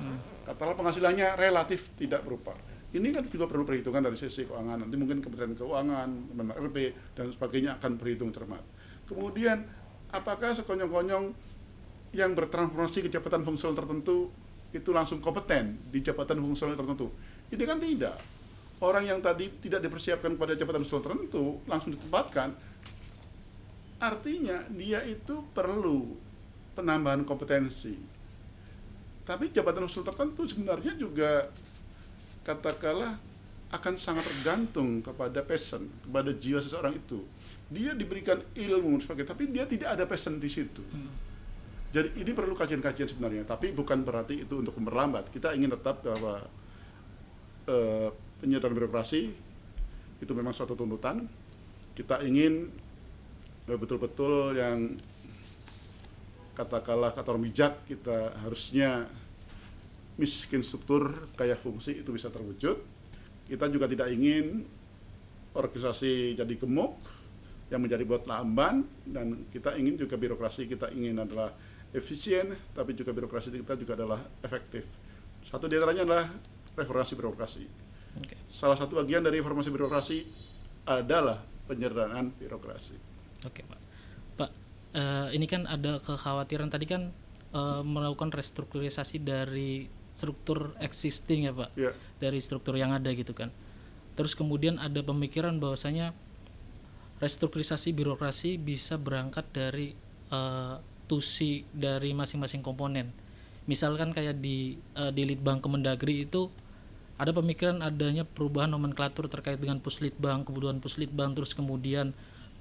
hmm. 0.01 0.47
katakanlah 0.49 0.77
penghasilannya 0.79 1.37
relatif 1.37 1.93
tidak 1.99 2.25
berubah 2.25 2.57
ini 2.93 3.09
kan 3.09 3.25
juga 3.25 3.49
perlu 3.49 3.65
perhitungan 3.65 4.05
dari 4.05 4.13
sisi 4.13 4.45
keuangan. 4.45 4.85
Nanti 4.85 4.95
mungkin 5.01 5.17
Kementerian 5.17 5.57
Keuangan, 5.57 6.09
Kementerian 6.29 6.61
RP, 6.61 6.77
dan 7.17 7.33
sebagainya 7.33 7.81
akan 7.81 7.97
berhitung 7.97 8.29
cermat. 8.29 8.61
Kemudian, 9.09 9.65
apakah 10.13 10.53
sekonyong-konyong 10.53 11.33
yang 12.13 12.37
bertransformasi 12.37 13.03
ke 13.03 13.09
jabatan 13.09 13.41
fungsional 13.41 13.73
tertentu 13.73 14.29
itu 14.69 14.89
langsung 14.93 15.17
kompeten 15.17 15.81
di 15.89 16.05
jabatan 16.05 16.37
fungsional 16.37 16.77
tertentu? 16.77 17.09
Ini 17.49 17.63
kan 17.65 17.81
tidak. 17.81 18.21
Orang 18.77 19.09
yang 19.09 19.19
tadi 19.19 19.49
tidak 19.57 19.81
dipersiapkan 19.81 20.37
pada 20.37 20.53
jabatan 20.53 20.85
fungsional 20.85 21.05
tertentu 21.09 21.57
langsung 21.65 21.97
ditempatkan, 21.97 22.53
artinya 23.97 24.61
dia 24.69 25.01
itu 25.01 25.41
perlu 25.51 26.13
penambahan 26.77 27.25
kompetensi. 27.25 27.97
Tapi 29.25 29.49
jabatan 29.49 29.89
fungsional 29.89 30.13
tertentu 30.13 30.45
sebenarnya 30.45 30.93
juga 30.93 31.49
katakanlah 32.45 33.17
akan 33.73 33.97
sangat 33.97 34.29
tergantung 34.29 35.01
kepada 35.01 35.41
passion, 35.41 35.89
kepada 36.05 36.29
jiwa 36.29 36.61
seseorang 36.61 36.93
itu. 36.93 37.25
Dia 37.71 37.95
diberikan 37.95 38.41
ilmu 38.53 38.99
sebagainya, 38.99 39.29
tapi 39.31 39.43
dia 39.49 39.63
tidak 39.67 39.95
ada 39.95 40.03
passion 40.03 40.39
di 40.41 40.49
situ. 40.51 40.83
Hmm. 40.83 41.09
Jadi 41.93 42.25
ini 42.25 42.31
perlu 42.33 42.57
kajian-kajian 42.57 43.05
sebenarnya, 43.05 43.45
tapi 43.45 43.69
bukan 43.69 44.01
berarti 44.01 44.41
itu 44.43 44.57
untuk 44.57 44.73
memperlambat. 44.81 45.29
Kita 45.29 45.53
ingin 45.53 45.77
tetap 45.77 46.01
bahwa 46.01 46.41
uh, 47.69 48.09
penyederhanaan 48.41 48.77
birokrasi 48.81 49.29
itu 50.17 50.31
memang 50.33 50.57
suatu 50.57 50.73
tuntutan. 50.73 51.29
Kita 51.93 52.25
ingin 52.25 52.73
betul 53.63 53.77
betul-betul 54.01 54.57
yang 54.57 54.97
katakanlah 56.57 57.15
kata 57.15 57.27
orang 57.31 57.45
bijak 57.47 57.87
kita 57.87 58.35
harusnya 58.43 59.07
miskin 60.19 60.61
struktur 60.61 61.29
kaya 61.37 61.53
fungsi 61.53 62.01
itu 62.01 62.09
bisa 62.09 62.33
terwujud. 62.33 62.81
Kita 63.45 63.69
juga 63.69 63.85
tidak 63.85 64.09
ingin 64.09 64.65
organisasi 65.53 66.33
jadi 66.33 66.53
gemuk 66.57 66.97
yang 67.73 67.81
menjadi 67.81 68.05
buat 68.05 68.29
lamban 68.29 68.85
dan 69.09 69.49
kita 69.49 69.73
ingin 69.73 69.97
juga 69.97 70.13
birokrasi 70.13 70.69
kita 70.69 70.93
ingin 70.93 71.17
adalah 71.25 71.49
efisien 71.89 72.53
tapi 72.77 72.93
juga 72.93 73.09
birokrasi 73.09 73.49
kita 73.49 73.73
juga 73.73 73.97
adalah 73.97 74.21
efektif. 74.45 74.85
Satu 75.41 75.65
di 75.65 75.81
antaranya 75.81 76.05
adalah 76.05 76.25
reformasi 76.77 77.13
birokrasi. 77.17 77.63
Okay. 78.21 78.37
Salah 78.45 78.77
satu 78.77 79.01
bagian 79.01 79.25
dari 79.25 79.41
reformasi 79.41 79.73
birokrasi 79.73 80.17
adalah 80.85 81.41
penyederhanaan 81.65 82.29
birokrasi. 82.37 82.93
Oke, 83.41 83.61
okay, 83.61 83.63
Pak. 83.65 83.79
Pak, 84.37 84.51
eh, 84.93 85.27
ini 85.33 85.49
kan 85.49 85.65
ada 85.65 85.97
kekhawatiran 85.97 86.69
tadi 86.69 86.85
kan 86.85 87.09
eh, 87.57 87.81
melakukan 87.81 88.29
restrukturisasi 88.29 89.17
dari 89.17 89.89
struktur 90.13 90.77
existing 90.77 91.49
ya 91.49 91.53
pak 91.53 91.69
Ya. 91.73 91.91
dari 92.21 92.37
struktur 92.37 92.77
yang 92.77 92.93
ada 92.93 93.09
gitu 93.11 93.33
kan 93.33 93.49
terus 94.13 94.37
kemudian 94.37 94.77
ada 94.77 95.01
pemikiran 95.01 95.57
bahwasanya 95.57 96.13
restrukturisasi 97.23 97.95
birokrasi 97.95 98.59
bisa 98.59 98.99
berangkat 98.99 99.47
dari 99.55 99.95
eh, 100.27 100.75
tusi 101.07 101.63
dari 101.71 102.11
masing-masing 102.11 102.59
komponen. 102.59 103.15
Misalkan 103.63 104.11
kayak 104.11 104.43
di 104.43 104.75
eh, 104.99 105.11
di 105.15 105.23
Litbang 105.23 105.63
Kemendagri 105.63 106.27
itu 106.27 106.51
ada 107.15 107.31
pemikiran 107.31 107.79
adanya 107.79 108.27
perubahan 108.27 108.67
nomenklatur 108.67 109.31
terkait 109.31 109.55
dengan 109.55 109.79
puslitbang 109.79 110.43
kebutuhan 110.43 110.83
puslitbang 110.83 111.31
terus 111.31 111.55
kemudian 111.55 112.11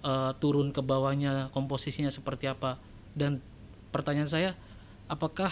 eh, 0.06 0.32
turun 0.38 0.70
ke 0.70 0.78
bawahnya 0.78 1.50
komposisinya 1.50 2.14
seperti 2.14 2.46
apa. 2.46 2.78
Dan 3.18 3.42
pertanyaan 3.90 4.30
saya 4.30 4.50
apakah 5.10 5.50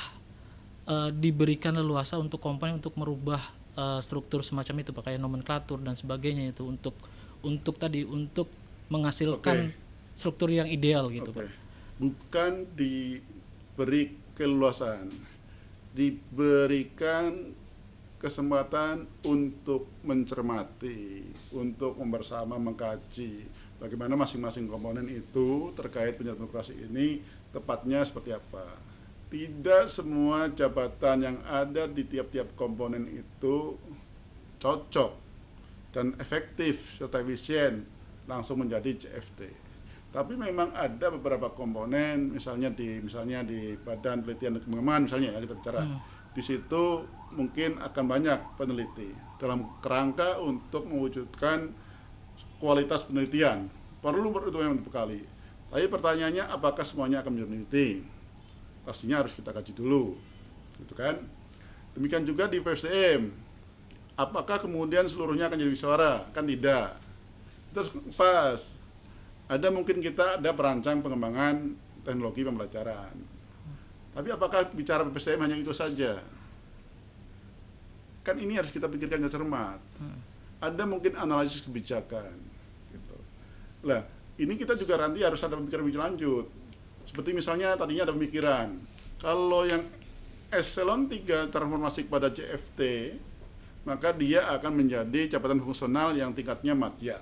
eh, 0.86 1.10
diberikan 1.10 1.74
leluasa 1.74 2.14
untuk 2.14 2.38
komponen 2.38 2.78
untuk 2.78 2.94
merubah 2.94 3.42
eh, 3.74 3.98
struktur 3.98 4.46
semacam 4.46 4.86
itu 4.86 4.94
pakai 4.94 5.18
nomenklatur 5.18 5.82
dan 5.82 5.98
sebagainya 5.98 6.54
itu 6.54 6.62
untuk 6.62 6.94
untuk 7.40 7.80
tadi 7.80 8.04
untuk 8.04 8.59
menghasilkan 8.90 9.72
struktur 10.12 10.52
yang 10.52 10.68
ideal 10.68 11.08
gitu 11.08 11.30
Oke. 11.32 11.46
pak 11.46 11.48
Bukan 12.00 12.52
diberi 12.74 14.16
keleluasaan, 14.36 15.12
diberikan 15.92 17.52
kesempatan 18.20 19.08
untuk 19.24 19.88
mencermati, 20.04 21.24
untuk 21.56 21.96
bersama 22.04 22.60
mengkaji 22.60 23.48
bagaimana 23.80 24.12
masing-masing 24.12 24.68
komponen 24.68 25.08
itu 25.08 25.72
terkait 25.72 26.20
penyelenggaraan 26.20 26.44
demokrasi 26.44 26.76
ini 26.76 27.24
tepatnya 27.52 28.04
seperti 28.04 28.36
apa. 28.36 28.76
Tidak 29.32 29.88
semua 29.88 30.52
jabatan 30.52 31.16
yang 31.24 31.38
ada 31.48 31.88
di 31.88 32.04
tiap-tiap 32.04 32.52
komponen 32.58 33.08
itu 33.08 33.78
cocok 34.60 35.12
dan 35.96 36.12
efektif 36.20 37.00
serta 37.00 37.24
efisien 37.24 37.88
langsung 38.30 38.62
menjadi 38.62 38.94
CFT. 38.94 39.40
Tapi 40.10 40.34
memang 40.34 40.74
ada 40.74 41.10
beberapa 41.10 41.50
komponen, 41.50 42.34
misalnya 42.34 42.70
di 42.70 43.02
misalnya 43.02 43.42
di 43.42 43.74
Badan 43.78 44.22
Penelitian 44.22 44.58
dan 44.58 44.62
Pengembangan 44.66 45.02
misalnya 45.06 45.28
ya 45.34 45.38
kita 45.42 45.54
bicara. 45.58 45.82
Di 46.30 46.42
situ 46.46 46.84
mungkin 47.34 47.78
akan 47.82 48.04
banyak 48.06 48.38
peneliti 48.54 49.10
dalam 49.38 49.78
kerangka 49.82 50.38
untuk 50.38 50.86
mewujudkan 50.86 51.70
kualitas 52.58 53.06
penelitian. 53.06 53.70
Perlu 54.02 54.30
itu 54.34 54.58
memang 54.58 54.78
dibekali. 54.78 55.22
Tapi 55.70 55.86
pertanyaannya 55.86 56.50
apakah 56.50 56.82
semuanya 56.82 57.22
akan 57.22 57.30
menjadi 57.30 57.48
peneliti? 57.50 57.88
Pastinya 58.82 59.22
harus 59.22 59.30
kita 59.34 59.54
kaji 59.54 59.70
dulu. 59.74 60.18
Gitu 60.82 60.94
kan? 60.98 61.22
Demikian 61.94 62.26
juga 62.26 62.50
di 62.50 62.58
PSDM. 62.58 63.30
Apakah 64.18 64.58
kemudian 64.58 65.06
seluruhnya 65.06 65.46
akan 65.46 65.58
jadi 65.62 65.76
suara? 65.78 66.12
Kan 66.34 66.50
tidak. 66.50 66.98
Terus 67.70 67.88
pas 68.18 68.58
ada 69.50 69.68
mungkin 69.70 69.98
kita 70.02 70.38
ada 70.38 70.50
perancang 70.54 71.02
pengembangan 71.02 71.74
teknologi 72.02 72.42
pembelajaran. 72.46 73.14
Tapi 74.10 74.28
apakah 74.34 74.66
bicara 74.74 75.06
PSDM 75.06 75.46
hanya 75.46 75.56
itu 75.58 75.70
saja? 75.70 76.18
Kan 78.26 78.36
ini 78.42 78.58
harus 78.58 78.74
kita 78.74 78.90
pikirkan 78.90 79.22
dengan 79.22 79.32
cermat. 79.32 79.80
Ada 80.60 80.82
mungkin 80.84 81.14
analisis 81.14 81.62
kebijakan. 81.64 82.34
Gitu. 82.90 83.16
Lah, 83.86 84.04
ini 84.36 84.58
kita 84.58 84.74
juga 84.76 84.98
nanti 85.00 85.22
harus 85.22 85.40
ada 85.40 85.56
pemikiran 85.56 85.82
lebih 85.86 85.98
lanjut. 86.02 86.46
Seperti 87.06 87.30
misalnya 87.32 87.78
tadinya 87.78 88.10
ada 88.10 88.14
pemikiran, 88.14 88.76
kalau 89.22 89.64
yang 89.64 89.86
eselon 90.50 91.06
3 91.06 91.48
transformasi 91.48 92.10
kepada 92.10 92.28
CFT, 92.34 92.80
maka 93.86 94.12
dia 94.12 94.50
akan 94.52 94.84
menjadi 94.84 95.38
jabatan 95.38 95.62
fungsional 95.62 96.12
yang 96.12 96.34
tingkatnya 96.34 96.74
madya. 96.76 97.18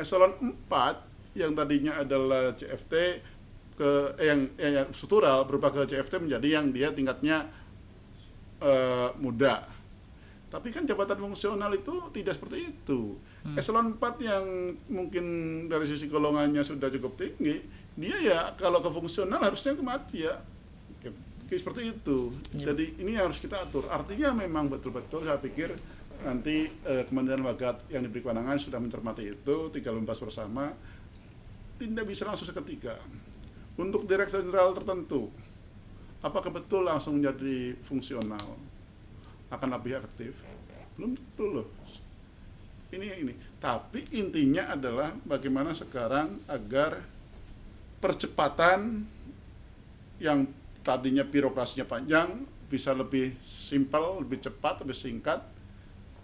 Eselon 0.00 0.32
4 0.40 1.36
yang 1.36 1.52
tadinya 1.54 2.00
adalah 2.00 2.56
CFT 2.56 2.94
ke 3.80 3.90
eh, 4.20 4.28
yang, 4.28 4.40
eh, 4.60 4.72
yang 4.76 4.88
struktural 4.92 5.48
berubah 5.48 5.72
ke 5.72 5.80
CFT 5.88 6.28
menjadi 6.28 6.60
yang 6.60 6.68
dia 6.72 6.92
tingkatnya 6.92 7.48
eh, 8.60 9.08
muda. 9.16 9.64
Tapi 10.50 10.74
kan 10.74 10.82
jabatan 10.82 11.16
fungsional 11.16 11.70
itu 11.78 12.10
tidak 12.10 12.34
seperti 12.34 12.74
itu. 12.74 13.14
Eselon 13.54 13.96
4 13.96 14.20
yang 14.20 14.44
mungkin 14.90 15.24
dari 15.70 15.86
sisi 15.86 16.10
golongannya 16.10 16.60
sudah 16.66 16.90
cukup 16.90 17.14
tinggi, 17.16 17.62
dia 17.94 18.16
ya 18.18 18.38
kalau 18.58 18.82
ke 18.82 18.90
fungsional 18.90 19.38
harusnya 19.38 19.78
ke. 19.78 19.82
Oke, 19.86 21.08
oke, 21.46 21.54
seperti 21.54 21.94
itu. 21.94 22.34
Iya. 22.58 22.74
Jadi 22.74 22.84
ini 22.98 23.14
harus 23.14 23.38
kita 23.38 23.62
atur. 23.62 23.86
Artinya 23.88 24.34
memang 24.34 24.66
betul-betul 24.66 25.22
saya 25.22 25.38
pikir 25.38 25.72
nanti 26.24 26.68
eh, 26.68 27.02
Kementerian 27.08 27.40
Bagat 27.40 27.88
yang 27.88 28.04
diberi 28.04 28.20
kewenangan 28.20 28.60
sudah 28.60 28.78
mencermati 28.80 29.24
itu, 29.32 29.56
tinggal 29.72 29.96
membahas 29.96 30.20
bersama. 30.20 30.72
Tidak 31.80 32.04
bisa 32.04 32.28
langsung 32.28 32.44
seketika. 32.44 33.00
Untuk 33.80 34.04
direktur 34.04 34.44
jenderal 34.44 34.76
tertentu, 34.76 35.32
apakah 36.20 36.52
betul 36.52 36.84
langsung 36.84 37.16
menjadi 37.16 37.72
fungsional? 37.80 38.60
Akan 39.48 39.72
lebih 39.72 39.96
efektif? 39.96 40.36
Belum 41.00 41.16
tentu 41.16 41.46
loh. 41.48 41.68
Ini 42.92 43.24
ini. 43.24 43.34
Tapi 43.56 44.12
intinya 44.12 44.68
adalah 44.76 45.16
bagaimana 45.24 45.72
sekarang 45.72 46.44
agar 46.44 47.00
percepatan 48.02 49.08
yang 50.20 50.44
tadinya 50.84 51.24
birokrasinya 51.24 51.88
panjang 51.88 52.44
bisa 52.68 52.92
lebih 52.92 53.34
simpel, 53.40 54.20
lebih 54.20 54.44
cepat, 54.44 54.84
lebih 54.84 54.96
singkat 54.96 55.40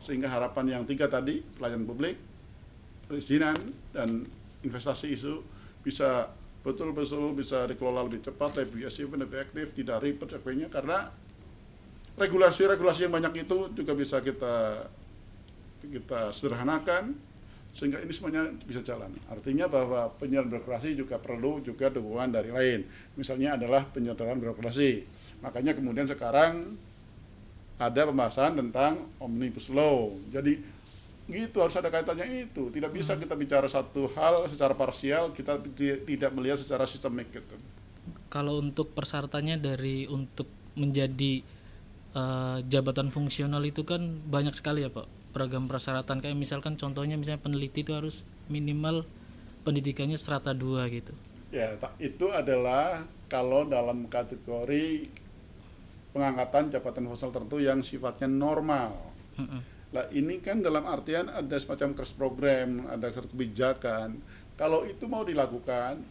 sehingga 0.07 0.31
harapan 0.31 0.79
yang 0.79 0.83
tiga 0.87 1.11
tadi 1.11 1.43
pelayanan 1.43 1.83
publik, 1.83 2.15
perizinan 3.11 3.59
dan 3.91 4.23
investasi 4.63 5.19
isu 5.19 5.43
bisa 5.83 6.31
betul-betul 6.63 7.35
bisa 7.35 7.67
dikelola 7.67 8.07
lebih 8.07 8.23
cepat, 8.23 8.63
lebih 8.63 8.87
efisien, 8.87 9.11
lebih 9.11 9.43
efektif, 9.43 9.75
tidak 9.75 10.07
ribet 10.07 10.31
sebagainya 10.31 10.71
karena 10.71 11.11
regulasi-regulasi 12.15 13.11
yang 13.11 13.15
banyak 13.19 13.43
itu 13.43 13.75
juga 13.75 13.93
bisa 13.99 14.23
kita 14.23 14.87
kita 15.83 16.31
sederhanakan 16.31 17.15
sehingga 17.77 18.01
ini 18.01 18.09
semuanya 18.15 18.49
bisa 18.65 18.81
jalan. 18.81 19.13
Artinya 19.29 19.69
bahwa 19.69 20.09
penyelenggaraan 20.17 20.65
birokrasi 20.65 20.97
juga 20.97 21.21
perlu 21.21 21.61
juga 21.61 21.93
dukungan 21.93 22.33
dari 22.33 22.49
lain. 22.49 22.89
Misalnya 23.21 23.61
adalah 23.61 23.85
penyelenggaraan 23.93 24.41
birokrasi. 24.41 25.05
Makanya 25.45 25.77
kemudian 25.77 26.09
sekarang 26.09 26.73
ada 27.79 28.09
pembahasan 28.09 28.57
tentang 28.57 28.93
omnibus 29.19 29.69
law. 29.69 30.11
Jadi 30.29 30.61
gitu 31.27 31.59
harus 31.59 31.75
ada 31.75 31.91
kaitannya 31.91 32.47
itu. 32.47 32.71
Tidak 32.71 32.91
bisa 32.91 33.19
kita 33.19 33.35
bicara 33.35 33.67
satu 33.67 34.07
hal 34.15 34.47
secara 34.47 34.73
parsial, 34.73 35.35
kita 35.35 35.59
ti- 35.75 36.01
tidak 36.07 36.31
melihat 36.33 36.59
secara 36.59 36.87
sistemik 36.87 37.29
gitu. 37.33 37.57
kalau 38.27 38.59
untuk 38.59 38.91
persyaratannya 38.93 39.57
dari 39.59 40.05
untuk 40.11 40.47
menjadi 40.75 41.41
eh, 42.13 42.59
jabatan 42.67 43.09
fungsional 43.09 43.63
itu 43.63 43.83
kan 43.83 44.03
banyak 44.27 44.53
sekali 44.53 44.83
ya 44.83 44.91
pak 44.91 45.07
beragam 45.31 45.69
persyaratan 45.69 46.19
kayak 46.19 46.35
misalkan 46.35 46.75
contohnya 46.75 47.15
misalnya 47.15 47.41
peneliti 47.41 47.85
itu 47.85 47.93
harus 47.93 48.25
minimal 48.49 49.05
pendidikannya 49.63 50.17
strata 50.17 50.53
2 50.53 50.87
gitu 50.93 51.15
Ya, 51.49 51.73
itu 51.97 52.27
adalah 52.29 53.07
kalau 53.27 53.65
dalam 53.65 54.11
kategori 54.11 55.07
pengangkatan 56.17 56.73
jabatan 56.73 57.05
fungsional 57.05 57.37
tertentu 57.37 57.61
yang 57.61 57.85
sifatnya 57.85 58.25
normal. 58.25 58.97
Lah 59.93 60.09
ini 60.17 60.41
kan 60.41 60.65
dalam 60.65 60.89
artian 60.89 61.29
ada 61.29 61.61
semacam 61.61 61.93
crash 61.93 62.17
program, 62.17 62.89
ada 62.89 63.13
satu 63.13 63.29
kebijakan. 63.37 64.17
Kalau 64.57 64.89
itu 64.89 65.05
mau 65.05 65.29
dilakukan, 65.29 66.09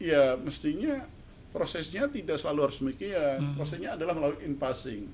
ya 0.00 0.40
mestinya 0.40 1.04
prosesnya 1.52 2.08
tidak 2.08 2.40
selalu 2.40 2.60
harus 2.64 2.80
demikian. 2.80 3.52
Prosesnya 3.52 3.92
adalah 3.92 4.16
melalui 4.16 4.40
in 4.48 4.56
passing. 4.56 5.04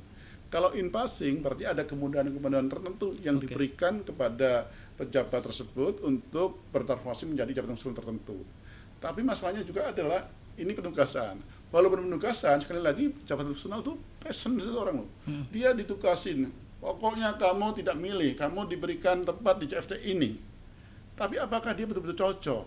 Kalau 0.52 0.70
in 0.76 0.92
passing 0.94 1.42
berarti 1.42 1.64
ada 1.64 1.82
kemudahan-kemudahan 1.82 2.68
tertentu 2.70 3.11
yang 3.24 3.40
Oke. 3.40 3.50
diberikan 3.50 4.06
kepada 4.06 4.68
pejabat 5.00 5.48
tersebut 5.48 6.04
untuk 6.04 6.61
bertransformasi 6.70 7.35
menjadi 7.35 7.58
jabatan 7.58 7.74
fungsional 7.74 7.98
tertentu. 7.98 8.38
Tapi 9.02 9.20
masalahnya 9.26 9.66
juga 9.66 9.90
adalah 9.90 10.28
ini 10.61 10.76
penugasan. 10.76 11.40
Walaupun 11.72 12.04
penugasan, 12.04 12.61
sekali 12.61 12.85
lagi 12.85 13.16
jabatan 13.24 13.56
fungsional 13.56 13.80
itu 13.80 13.96
passion 14.20 14.61
seseorang 14.61 15.00
loh. 15.00 15.11
Dia 15.48 15.72
ditugasin. 15.72 16.52
Pokoknya 16.85 17.32
kamu 17.40 17.80
tidak 17.80 17.96
milih, 17.96 18.37
kamu 18.37 18.68
diberikan 18.68 19.24
tempat 19.24 19.56
di 19.56 19.72
CFT 19.72 20.04
ini. 20.04 20.37
Tapi 21.16 21.40
apakah 21.40 21.72
dia 21.72 21.88
betul-betul 21.88 22.18
cocok? 22.18 22.64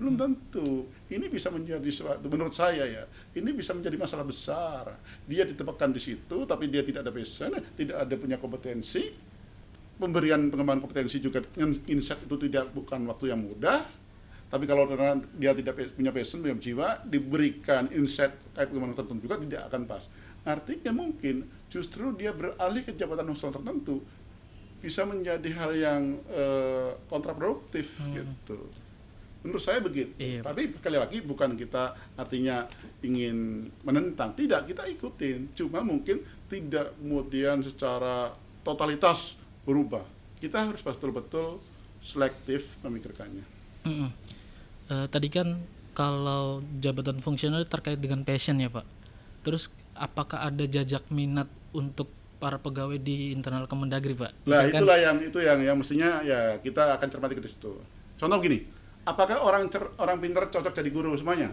Belum 0.00 0.16
tentu. 0.16 0.88
Ini 1.08 1.28
bisa 1.28 1.48
menjadi 1.52 1.88
suatu, 1.92 2.24
menurut 2.28 2.52
saya 2.56 2.84
ya, 2.84 3.04
ini 3.36 3.52
bisa 3.52 3.76
menjadi 3.76 3.96
masalah 4.00 4.24
besar. 4.24 4.96
Dia 5.28 5.44
ditempatkan 5.44 5.92
di 5.92 6.00
situ, 6.00 6.44
tapi 6.48 6.72
dia 6.72 6.84
tidak 6.84 7.04
ada 7.04 7.12
passion, 7.12 7.52
tidak 7.76 7.96
ada 8.00 8.14
punya 8.16 8.36
kompetensi. 8.40 9.12
Pemberian 9.96 10.52
pengembangan 10.52 10.84
kompetensi 10.84 11.20
juga 11.20 11.40
dengan 11.40 11.72
insight 11.88 12.28
itu 12.28 12.36
tidak 12.48 12.72
bukan 12.72 13.08
waktu 13.08 13.32
yang 13.32 13.40
mudah. 13.40 14.05
Tapi 14.46 14.64
kalau 14.64 14.86
dia 15.34 15.50
tidak 15.58 15.74
punya 15.98 16.14
passion, 16.14 16.38
punya 16.38 16.54
jiwa, 16.54 17.02
diberikan 17.02 17.90
insight 17.90 18.30
dengan 18.54 18.94
tertentu 18.94 19.26
juga 19.26 19.42
tidak 19.42 19.62
akan 19.66 19.82
pas. 19.90 20.06
Artinya 20.46 20.94
mungkin 20.94 21.42
justru 21.66 22.14
dia 22.14 22.30
beralih 22.30 22.86
ke 22.86 22.94
jabatan 22.94 23.26
fungsional 23.34 23.58
tertentu 23.58 24.06
bisa 24.78 25.02
menjadi 25.02 25.50
hal 25.58 25.72
yang 25.74 26.02
uh, 26.30 26.94
kontraproduktif 27.10 27.98
hmm. 27.98 28.14
gitu. 28.14 28.58
Menurut 29.42 29.62
saya 29.62 29.82
begitu. 29.82 30.14
Iya. 30.18 30.46
Tapi 30.46 30.78
sekali 30.78 30.98
lagi 30.98 31.18
bukan 31.26 31.58
kita 31.58 31.98
artinya 32.14 32.70
ingin 33.02 33.66
menentang, 33.82 34.38
tidak 34.38 34.70
kita 34.70 34.86
ikutin. 34.86 35.50
Cuma 35.58 35.82
mungkin 35.82 36.22
tidak 36.46 36.94
kemudian 37.02 37.66
secara 37.66 38.30
totalitas 38.62 39.34
berubah. 39.66 40.06
Kita 40.38 40.70
harus 40.70 40.82
betul-betul 40.82 41.58
selektif 41.98 42.78
memikirkannya. 42.86 43.55
Mm 43.86 43.94
-hmm. 43.94 44.10
uh, 44.90 45.06
tadi 45.06 45.28
kan 45.30 45.62
kalau 45.96 46.60
jabatan 46.82 47.22
fungsional 47.24 47.64
terkait 47.64 47.96
dengan 47.96 48.20
passion 48.26 48.60
ya 48.60 48.68
Pak. 48.68 48.84
Terus 49.46 49.72
apakah 49.96 50.44
ada 50.44 50.66
jajak 50.68 51.08
minat 51.08 51.48
untuk 51.72 52.12
para 52.36 52.60
pegawai 52.60 53.00
di 53.00 53.32
internal 53.32 53.64
Kemendagri, 53.64 54.12
Pak? 54.12 54.44
Nah, 54.44 54.68
itulah 54.68 55.00
yang 55.00 55.16
itu 55.24 55.40
yang 55.40 55.58
yang 55.64 55.76
mestinya 55.80 56.20
ya 56.20 56.60
kita 56.60 57.00
akan 57.00 57.08
cermati 57.08 57.32
ke 57.40 57.48
situ. 57.48 57.80
Contoh 58.20 58.38
gini, 58.44 58.68
apakah 59.08 59.40
orang 59.40 59.72
cer, 59.72 59.88
orang 59.96 60.20
pintar 60.20 60.52
cocok 60.52 60.72
jadi 60.76 60.90
guru 60.92 61.16
semuanya? 61.16 61.48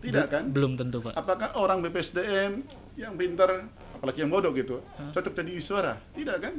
Tidak 0.00 0.26
Be 0.26 0.32
kan? 0.32 0.42
Belum 0.48 0.78
tentu, 0.78 1.04
Pak. 1.04 1.12
Apakah 1.18 1.58
orang 1.60 1.84
BPSDM 1.84 2.64
yang 2.96 3.18
pintar, 3.18 3.68
apalagi 3.98 4.24
yang 4.24 4.30
bodoh 4.32 4.54
gitu, 4.56 4.80
huh? 4.80 5.12
cocok 5.12 5.32
jadi 5.44 5.52
suara? 5.60 5.98
Tidak 6.16 6.36
kan? 6.40 6.54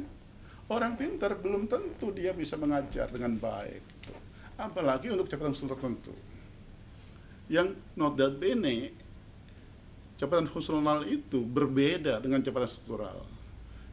Orang 0.70 0.94
pintar 0.94 1.34
belum 1.34 1.66
tentu 1.66 2.14
dia 2.14 2.30
bisa 2.30 2.54
mengajar 2.54 3.10
dengan 3.10 3.34
baik. 3.34 3.82
Apalagi 4.60 5.08
untuk 5.08 5.32
jabatan 5.32 5.56
tertentu. 5.56 6.12
Yang 7.48 7.80
not 7.96 8.14
that 8.20 8.36
bene 8.36 8.92
jabatan 10.20 10.44
fungsional 10.44 11.08
itu 11.08 11.40
berbeda 11.40 12.20
dengan 12.20 12.44
jabatan 12.44 12.68
struktural. 12.68 13.24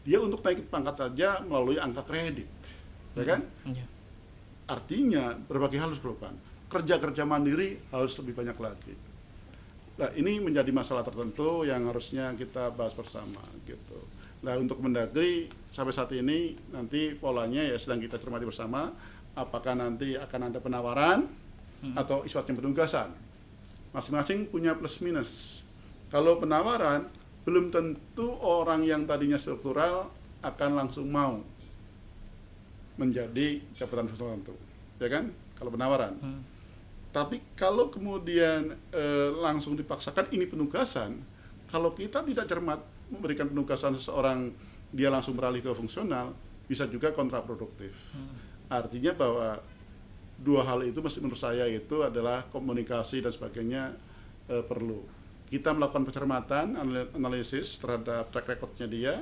Dia 0.03 0.19
untuk 0.19 0.43
naik 0.43 0.67
pangkat 0.67 0.99
saja 0.99 1.39
melalui 1.43 1.80
angka 1.80 2.03
kredit, 2.03 2.51
ya 3.15 3.23
kan? 3.23 3.41
Ya. 3.63 3.88
Artinya 4.67 5.36
berbagai 5.36 5.80
hal 5.80 5.91
harus 5.91 6.03
dilakukan. 6.03 6.36
Kerja-kerja 6.67 7.23
mandiri 7.23 7.80
harus 7.95 8.12
lebih 8.19 8.36
banyak 8.36 8.58
lagi. 8.60 8.95
Nah, 9.97 10.12
ini 10.13 10.38
menjadi 10.43 10.69
masalah 10.69 11.01
tertentu 11.01 11.63
yang 11.63 11.88
harusnya 11.89 12.36
kita 12.36 12.75
bahas 12.75 12.91
bersama 12.93 13.39
gitu. 13.63 13.99
Nah, 14.45 14.53
untuk 14.60 14.77
Mendagri 14.84 15.49
sampai 15.73 15.95
saat 15.95 16.13
ini 16.13 16.53
nanti 16.69 17.17
polanya 17.17 17.65
ya 17.65 17.75
sedang 17.82 17.97
kita 17.97 18.21
cermati 18.21 18.45
bersama 18.45 18.93
apakah 19.38 19.78
nanti 19.78 20.17
akan 20.17 20.50
ada 20.50 20.58
penawaran 20.58 21.30
hmm. 21.86 21.93
atau 21.93 22.26
iswatnya 22.26 22.58
penugasan. 22.58 23.13
Masing-masing 23.93 24.50
punya 24.50 24.73
plus 24.73 25.00
minus 25.06 25.58
kalau 26.08 26.39
penawaran, 26.39 27.12
belum 27.43 27.67
tentu 27.67 28.32
orang 28.39 28.84
yang 28.88 29.04
tadinya 29.04 29.36
struktural 29.36 30.08
akan 30.39 30.71
langsung 30.71 31.12
mau 31.12 31.43
menjadi 32.95 33.60
jabatan 33.76 34.08
tertentu, 34.08 34.56
ya 35.04 35.08
kan? 35.12 35.28
Kalau 35.60 35.69
penawaran. 35.76 36.15
Hmm. 36.23 36.41
Tapi 37.12 37.43
kalau 37.60 37.91
kemudian 37.91 38.71
e, 38.93 39.04
langsung 39.36 39.76
dipaksakan 39.76 40.32
ini 40.32 40.47
penugasan, 40.47 41.19
kalau 41.67 41.91
kita 41.91 42.23
tidak 42.23 42.47
cermat 42.47 42.80
memberikan 43.12 43.52
penugasan 43.52 44.00
seseorang 44.00 44.52
dia 44.95 45.12
langsung 45.12 45.36
beralih 45.36 45.60
ke 45.60 45.71
fungsional, 45.76 46.32
bisa 46.71 46.88
juga 46.88 47.12
kontraproduktif. 47.12 47.91
Hmm. 48.15 48.47
Artinya 48.67 49.15
bahwa 49.15 49.60
dua 50.38 50.62
hal 50.67 50.86
itu 50.86 50.99
menurut 51.01 51.39
saya 51.39 51.65
itu 51.65 52.03
adalah 52.06 52.45
komunikasi 52.51 53.23
dan 53.23 53.32
sebagainya 53.34 53.95
e, 54.47 54.62
perlu. 54.63 55.01
Kita 55.47 55.71
melakukan 55.71 56.03
pencermatan 56.03 56.75
analisis 57.15 57.80
terhadap 57.80 58.30
track 58.30 58.58
recordnya 58.58 58.88
dia. 58.88 59.13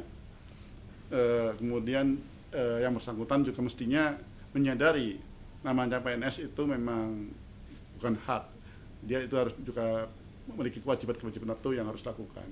E, 1.13 1.53
kemudian 1.61 2.17
e, 2.49 2.61
yang 2.81 2.97
bersangkutan 2.97 3.45
juga 3.45 3.61
mestinya 3.61 4.17
menyadari 4.51 5.21
namanya 5.61 6.01
PNS 6.01 6.51
itu 6.51 6.61
memang 6.65 7.29
bukan 8.01 8.15
hak. 8.25 8.43
Dia 9.05 9.21
itu 9.21 9.37
harus 9.37 9.53
juga 9.61 10.09
memiliki 10.49 10.81
kewajiban-kewajiban 10.81 11.53
tertentu 11.53 11.73
yang 11.73 11.89
harus 11.89 12.05
lakukan 12.05 12.45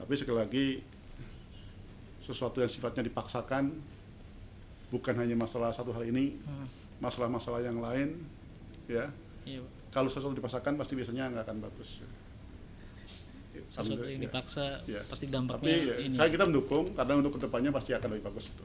tapi 0.00 0.16
sekali 0.16 0.38
lagi 0.40 0.66
sesuatu 2.24 2.64
yang 2.64 2.72
sifatnya 2.72 3.04
dipaksakan 3.04 3.68
bukan 4.90 5.14
hanya 5.16 5.38
masalah 5.38 5.70
satu 5.70 5.94
hal 5.94 6.04
ini 6.06 6.36
hmm. 6.38 6.66
masalah-masalah 7.02 7.62
yang 7.62 7.78
lain 7.78 8.20
ya 8.90 9.06
iya. 9.46 9.62
kalau 9.94 10.10
sesuatu 10.10 10.34
dipaksakan 10.34 10.74
pasti 10.74 10.98
biasanya 10.98 11.30
nggak 11.30 11.44
akan 11.46 11.58
bagus 11.62 12.02
sesuatu 13.70 14.06
yang 14.06 14.22
dipaksa 14.22 14.82
ya. 14.86 15.02
pasti 15.06 15.26
dampaknya 15.26 15.74
Tapi, 15.74 15.90
ya, 15.90 15.96
ini. 16.06 16.14
saya 16.14 16.28
kita 16.30 16.44
mendukung 16.46 16.94
karena 16.94 17.18
untuk 17.18 17.38
ke 17.38 17.40
depannya 17.42 17.70
pasti 17.74 17.90
akan 17.94 18.08
lebih 18.14 18.24
bagus 18.30 18.50
itu. 18.50 18.64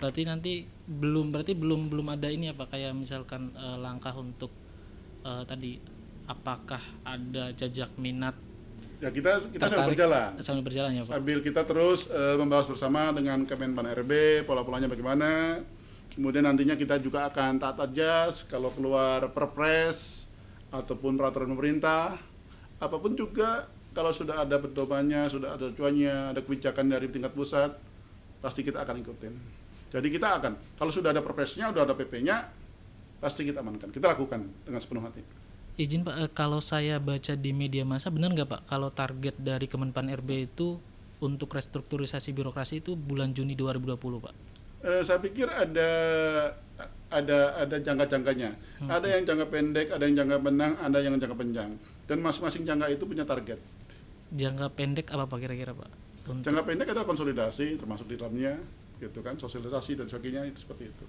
Berarti 0.00 0.22
nanti 0.24 0.52
belum 0.88 1.34
berarti 1.34 1.52
belum 1.58 1.92
belum 1.92 2.06
ada 2.14 2.28
ini 2.30 2.48
apa 2.48 2.64
kayak 2.70 2.96
misalkan 2.96 3.52
uh, 3.52 3.76
langkah 3.76 4.14
untuk 4.16 4.48
uh, 5.26 5.44
tadi 5.44 5.76
apakah 6.30 6.80
ada 7.04 7.52
jajak 7.52 7.92
minat 7.98 8.32
Ya 9.00 9.08
kita 9.08 9.40
kita 9.48 9.64
sambil 9.64 9.96
berjalan. 9.96 10.30
Sambil 10.44 10.62
berjalan 10.62 10.90
ya 10.92 11.02
Pak. 11.08 11.12
Sambil 11.16 11.38
kita 11.40 11.62
terus 11.64 12.04
uh, 12.12 12.36
membahas 12.36 12.68
bersama 12.68 13.08
dengan 13.16 13.48
Kemenpan 13.48 13.88
RB 13.96 14.44
pola-polanya 14.44 14.92
bagaimana. 14.92 15.64
Kemudian 16.12 16.44
nantinya 16.44 16.76
kita 16.76 17.00
juga 17.00 17.32
akan 17.32 17.56
taat 17.56 17.80
ajas 17.80 18.44
kalau 18.44 18.68
keluar 18.76 19.32
perpres 19.32 20.28
ataupun 20.68 21.16
peraturan 21.16 21.48
pemerintah 21.56 22.20
apa 22.80 22.96
pun 22.96 23.12
juga 23.12 23.68
kalau 23.92 24.14
sudah 24.14 24.46
ada 24.46 24.56
pedomannya, 24.56 25.28
sudah 25.28 25.58
ada 25.58 25.68
cuannya, 25.74 26.32
ada 26.32 26.40
kebijakan 26.40 26.88
dari 26.88 27.10
tingkat 27.10 27.34
pusat, 27.34 27.74
pasti 28.40 28.62
kita 28.62 28.80
akan 28.86 29.02
ikutin. 29.02 29.34
Jadi 29.90 30.08
kita 30.08 30.38
akan, 30.38 30.52
kalau 30.78 30.94
sudah 30.94 31.10
ada 31.10 31.20
perpresnya, 31.20 31.74
sudah 31.74 31.82
ada 31.82 31.98
PP-nya, 31.98 32.46
pasti 33.18 33.42
kita 33.42 33.60
amankan. 33.60 33.90
Kita 33.90 34.14
lakukan 34.14 34.46
dengan 34.62 34.78
sepenuh 34.78 35.02
hati. 35.02 35.39
Izin 35.80 36.04
Pak, 36.04 36.16
eh, 36.20 36.30
kalau 36.36 36.60
saya 36.60 37.00
baca 37.00 37.32
di 37.32 37.56
media 37.56 37.88
massa, 37.88 38.12
benar 38.12 38.36
nggak 38.36 38.48
Pak, 38.52 38.62
kalau 38.68 38.92
target 38.92 39.32
dari 39.40 39.64
Kemenpan 39.64 40.12
RB 40.12 40.52
itu 40.52 40.76
untuk 41.24 41.56
restrukturisasi 41.56 42.36
birokrasi 42.36 42.84
itu 42.84 42.92
bulan 43.00 43.32
Juni 43.32 43.56
2020 43.56 43.96
Pak? 44.20 44.34
Eh, 44.84 45.00
saya 45.00 45.24
pikir 45.24 45.48
ada 45.48 45.90
ada 47.08 47.38
ada 47.64 47.76
jangka-jangkanya. 47.80 48.50
Hmm. 48.84 48.88
Ada 48.92 49.06
yang 49.08 49.24
jangka 49.24 49.46
pendek, 49.48 49.88
ada 49.88 50.04
yang 50.04 50.20
jangka 50.20 50.36
menang, 50.44 50.72
ada 50.84 51.00
yang 51.00 51.16
jangka 51.16 51.36
panjang. 51.36 51.70
Dan 52.04 52.20
masing-masing 52.20 52.68
jangka 52.68 52.86
itu 52.92 53.04
punya 53.08 53.24
target 53.24 53.60
jangka 54.30 54.66
pendek 54.78 55.06
apa 55.10 55.26
pak 55.26 55.38
kira-kira 55.42 55.72
pak? 55.74 55.90
Untuk... 56.30 56.46
Jangka 56.46 56.62
pendek 56.62 56.86
adalah 56.94 57.06
konsolidasi 57.06 57.80
termasuk 57.80 58.06
di 58.06 58.14
dalamnya 58.14 58.54
gitu 59.00 59.24
kan 59.24 59.34
sosialisasi 59.40 59.98
dan 59.98 60.06
sebagainya 60.06 60.46
itu 60.46 60.62
seperti 60.62 60.92
itu. 60.92 61.06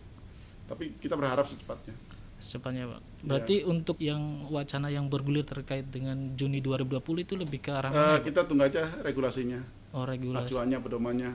Tapi 0.66 0.98
kita 0.98 1.20
berharap 1.20 1.46
secepatnya. 1.46 1.94
Secepatnya 2.41 2.89
pak. 2.89 3.01
Berarti 3.21 3.56
ya. 3.62 3.69
untuk 3.69 3.97
yang 4.01 4.49
wacana 4.49 4.89
yang 4.89 5.08
bergulir 5.08 5.45
terkait 5.45 5.88
dengan 5.88 6.34
Juni 6.34 6.60
2020 6.60 7.25
itu 7.25 7.34
lebih 7.38 7.62
ke 7.62 7.71
arah 7.71 7.93
uh, 7.93 8.17
Kita 8.19 8.49
tunggu 8.49 8.65
aja 8.65 8.89
regulasinya. 9.06 9.62
Oh 9.93 10.04
regulasi. 10.04 10.51
Acuannya, 10.51 10.77
pedomannya. 10.82 11.32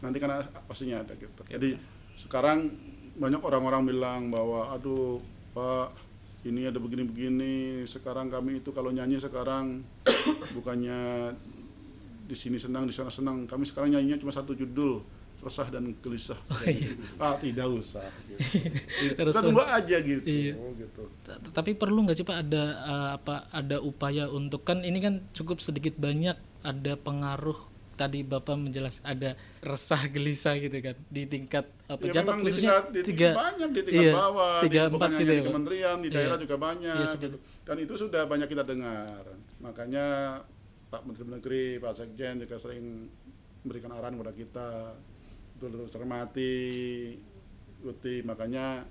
Nanti 0.00 0.16
kan 0.22 0.46
pastinya 0.70 1.02
ada 1.02 1.12
gitu. 1.18 1.42
Oke, 1.42 1.50
Jadi 1.50 1.74
sekarang 2.14 2.70
banyak 3.18 3.42
orang-orang 3.42 3.82
bilang 3.90 4.20
bahwa 4.30 4.70
aduh 4.70 5.18
Pak 5.54 5.94
ini 6.44 6.68
ada 6.68 6.76
begini-begini 6.76 7.86
sekarang 7.88 8.28
kami 8.28 8.60
itu 8.60 8.70
kalau 8.70 8.92
nyanyi 8.92 9.16
sekarang 9.16 9.80
bukannya 10.56 11.32
di 12.24 12.36
sini 12.36 12.56
senang 12.60 12.88
di 12.88 12.92
sana 12.92 13.08
senang 13.08 13.48
kami 13.48 13.64
sekarang 13.64 13.92
nyanyinya 13.96 14.20
cuma 14.20 14.32
satu 14.32 14.52
judul 14.52 15.00
resah 15.44 15.68
dan 15.68 15.92
gelisah 16.00 16.40
oh, 16.48 16.60
iya. 16.64 16.90
ah 17.20 17.36
tidak 17.36 17.68
usah 17.68 18.08
gitu. 18.26 19.12
kita 19.12 19.30
tunggu 19.36 19.62
aja 19.62 19.96
gitu 20.00 20.24
iya. 20.24 20.52
oh, 20.56 20.72
gitu 20.72 21.02
tapi 21.52 21.76
perlu 21.76 22.08
nggak 22.08 22.16
sih 22.16 22.26
pak 22.26 22.48
ada 22.48 22.64
uh, 22.82 23.08
apa 23.20 23.46
ada 23.52 23.76
upaya 23.84 24.32
untuk 24.32 24.64
kan 24.64 24.80
ini 24.80 24.98
kan 25.04 25.20
cukup 25.36 25.60
sedikit 25.60 25.94
banyak 26.00 26.34
ada 26.64 26.92
pengaruh 26.96 27.74
tadi 27.94 28.26
Bapak 28.26 28.58
menjelas 28.58 28.98
ada 29.06 29.38
resah 29.62 30.02
gelisah 30.10 30.58
gitu 30.58 30.74
kan 30.82 30.98
di 31.08 31.22
tingkat 31.30 31.64
uh, 31.86 31.94
pejabat 31.94 32.34
ya, 32.34 32.42
khususnya 32.42 32.74
di 32.90 33.00
tingkat, 33.06 33.06
tiga 33.06 33.28
banyak 33.38 33.70
di 33.70 33.82
tingkat 33.86 34.04
iya, 34.10 34.12
bawah 34.12 34.58
tiga 34.66 34.82
di, 34.82 34.90
empat 34.90 35.10
gitu 35.14 35.30
di 35.30 35.38
ya, 35.38 35.44
kementerian 35.46 35.96
di 36.02 36.08
daerah 36.10 36.36
iya. 36.36 36.42
juga 36.42 36.56
banyak 36.58 36.96
iya, 36.98 37.14
gitu. 37.14 37.36
dan 37.38 37.76
itu 37.78 37.94
sudah 37.94 38.22
banyak 38.26 38.48
kita 38.50 38.64
dengar 38.66 39.22
makanya 39.62 40.06
Pak 40.90 41.02
Menteri 41.06 41.26
Negeri 41.30 41.64
Pak 41.78 41.92
Sekjen 41.94 42.34
juga 42.42 42.56
sering 42.58 43.08
memberikan 43.64 43.90
arahan 43.96 44.14
kepada 44.18 44.34
kita 44.34 44.68
betul-betul 45.64 45.92
cermati 45.92 46.54
ikuti. 47.80 48.20
Makanya 48.24 48.84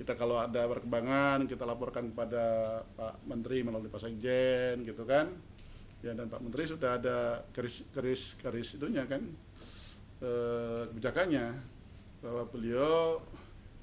kita 0.00 0.16
kalau 0.16 0.40
ada 0.40 0.64
perkembangan 0.66 1.44
kita 1.44 1.62
laporkan 1.68 2.10
kepada 2.10 2.44
Pak 2.96 3.26
Menteri 3.28 3.62
melalui 3.62 3.92
Pak 3.92 4.00
Sekjen 4.02 4.82
gitu 4.82 5.06
kan. 5.06 5.30
Ya 6.00 6.16
dan 6.16 6.32
Pak 6.32 6.40
Menteri 6.40 6.64
sudah 6.66 6.96
ada 6.96 7.44
garis 7.52 8.68
itunya 8.74 9.04
kan 9.04 9.22
eh, 10.24 10.82
kebijakannya. 10.90 11.46
Bahwa 12.20 12.44
beliau 12.48 13.20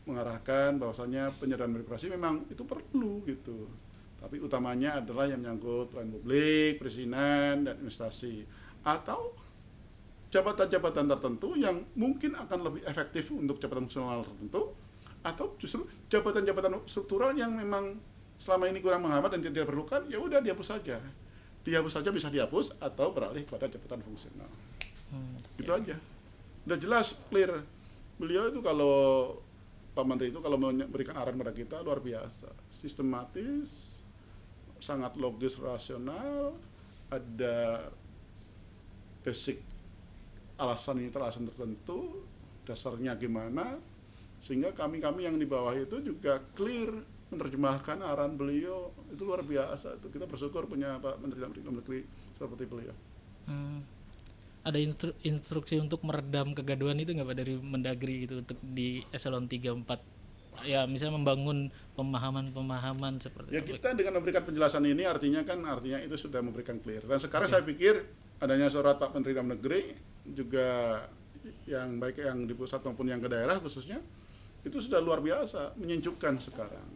mengarahkan 0.07 0.79
bahwasanya 0.79 1.35
penyederhanaan 1.37 1.83
birokrasi 1.83 2.07
memang 2.09 2.47
itu 2.49 2.63
perlu 2.65 3.21
gitu. 3.27 3.69
Tapi 4.17 4.41
utamanya 4.41 4.97
adalah 4.97 5.29
yang 5.29 5.45
menyangkut 5.45 5.93
pelayanan 5.93 6.17
publik, 6.17 6.81
perizinan 6.81 7.69
dan 7.69 7.77
investasi 7.77 8.41
atau 8.81 9.36
jabatan-jabatan 10.27 11.07
tertentu 11.07 11.55
yang 11.55 11.87
mungkin 11.95 12.35
akan 12.35 12.59
lebih 12.67 12.81
efektif 12.83 13.31
untuk 13.31 13.63
jabatan 13.63 13.87
fungsional 13.87 14.27
tertentu 14.27 14.75
atau 15.23 15.55
justru 15.59 15.87
jabatan-jabatan 16.11 16.83
struktural 16.87 17.31
yang 17.35 17.55
memang 17.55 17.99
selama 18.37 18.69
ini 18.69 18.79
kurang 18.83 19.03
menghambat 19.03 19.33
dan 19.33 19.39
tidak 19.41 19.65
diperlukan 19.65 20.07
ya 20.11 20.19
udah 20.21 20.39
dihapus 20.43 20.67
saja. 20.67 20.99
Dihapus 21.63 21.99
saja 21.99 22.09
bisa 22.15 22.31
dihapus 22.31 22.79
atau 22.79 23.11
beralih 23.11 23.43
kepada 23.43 23.67
jabatan 23.67 23.99
fungsional. 24.03 24.51
Hmm, 25.11 25.35
itu 25.59 25.67
ya. 25.67 25.79
aja. 25.79 25.95
Udah 26.67 26.77
jelas 26.79 27.15
clear. 27.27 27.63
Beliau 28.19 28.51
itu 28.51 28.59
kalau 28.63 28.95
Pak 29.97 30.05
Menteri 30.05 30.29
itu 30.29 30.39
kalau 30.39 30.59
memberikan 30.59 31.17
arahan 31.17 31.39
kepada 31.39 31.55
kita 31.55 31.75
luar 31.81 31.99
biasa. 31.99 32.51
Sistematis 32.69 33.99
sangat 34.77 35.17
logis 35.17 35.57
rasional 35.57 36.53
ada 37.09 37.89
basic 39.25 39.59
alasan 40.57 41.01
ini 41.01 41.09
alasan 41.13 41.45
tertentu 41.45 42.25
dasarnya 42.65 43.15
gimana 43.15 43.77
sehingga 44.41 44.73
kami-kami 44.73 45.25
yang 45.25 45.37
di 45.37 45.47
bawah 45.47 45.73
itu 45.73 46.01
juga 46.03 46.41
clear 46.53 46.93
menerjemahkan 47.27 47.99
arahan 47.99 48.39
beliau 48.39 48.91
itu 49.11 49.21
luar 49.27 49.43
biasa 49.43 49.99
itu 49.99 50.07
kita 50.07 50.25
bersyukur 50.29 50.69
punya 50.69 50.95
Pak 50.99 51.19
Menteri 51.19 51.43
Dalam 51.43 51.53
Negeri 51.55 51.99
seperti 52.39 52.63
beliau. 52.63 52.95
Hmm. 53.47 53.83
Ada 54.63 54.79
instru 54.83 55.11
instruksi 55.23 55.79
untuk 55.79 56.03
meredam 56.03 56.51
kegaduhan 56.51 56.99
itu 56.99 57.15
nggak 57.15 57.27
Pak 57.27 57.37
dari 57.39 57.55
Mendagri 57.55 58.27
gitu 58.27 58.43
untuk 58.43 58.59
di 58.63 59.03
eselon 59.15 59.47
3 59.47 59.83
4 59.83 60.17
ya 60.65 60.89
misalnya 60.89 61.21
membangun 61.21 61.69
pemahaman-pemahaman 61.93 63.21
seperti 63.21 63.53
ya 63.53 63.61
kita 63.61 63.93
dengan 63.93 64.17
memberikan 64.17 64.41
penjelasan 64.41 64.89
ini 64.89 65.05
artinya 65.05 65.45
kan 65.45 65.61
artinya 65.61 66.01
itu 66.01 66.17
sudah 66.17 66.41
memberikan 66.41 66.81
clear 66.81 67.05
dan 67.05 67.21
sekarang 67.21 67.45
okay. 67.45 67.61
saya 67.61 67.63
pikir 67.67 67.93
adanya 68.41 68.65
surat 68.65 68.97
Pak 68.97 69.13
Menteri 69.13 69.37
Dalam 69.37 69.53
Negeri 69.53 69.81
juga 70.35 70.99
yang 71.67 71.99
baik 71.99 72.23
yang 72.23 72.43
di 72.43 72.55
pusat 72.55 72.83
maupun 72.83 73.07
yang 73.07 73.23
ke 73.23 73.29
daerah 73.31 73.59
khususnya 73.59 73.99
itu 74.63 74.83
sudah 74.83 74.99
luar 74.99 75.23
biasa 75.23 75.79
menyejukkan 75.79 76.39
sekarang 76.43 76.87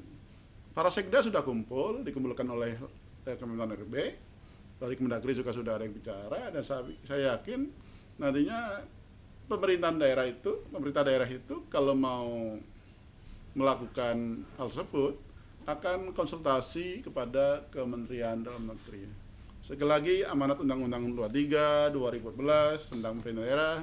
para 0.75 0.91
sekda 0.91 1.23
sudah 1.23 1.43
kumpul 1.43 2.03
dikumpulkan 2.03 2.47
oleh 2.47 2.75
eh, 3.27 3.35
Kementerian 3.39 3.75
RB 3.75 3.95
dari 4.81 4.93
Kemendagri 4.97 5.37
juga 5.37 5.53
sudah 5.53 5.77
ada 5.77 5.85
yang 5.85 5.93
bicara 5.93 6.49
dan 6.49 6.63
saya, 6.65 6.81
saya 7.05 7.37
yakin 7.37 7.69
nantinya 8.17 8.81
pemerintahan 9.45 9.99
daerah 9.99 10.25
itu 10.25 10.65
pemerintah 10.73 11.03
daerah 11.05 11.29
itu 11.29 11.67
kalau 11.69 11.93
mau 11.93 12.57
melakukan 13.51 14.47
hal 14.55 14.67
tersebut 14.71 15.19
akan 15.67 16.15
konsultasi 16.15 17.05
kepada 17.05 17.67
Kementerian 17.69 18.41
Dalam 18.41 18.73
Negeri. 18.73 19.05
Sekali 19.61 19.85
lagi 19.85 20.15
amanat 20.25 20.57
Undang-Undang 20.57 21.29
23 21.29 21.93
2014 21.93 22.97
tentang 22.97 23.21
pemerintah 23.21 23.45
daerah, 23.45 23.75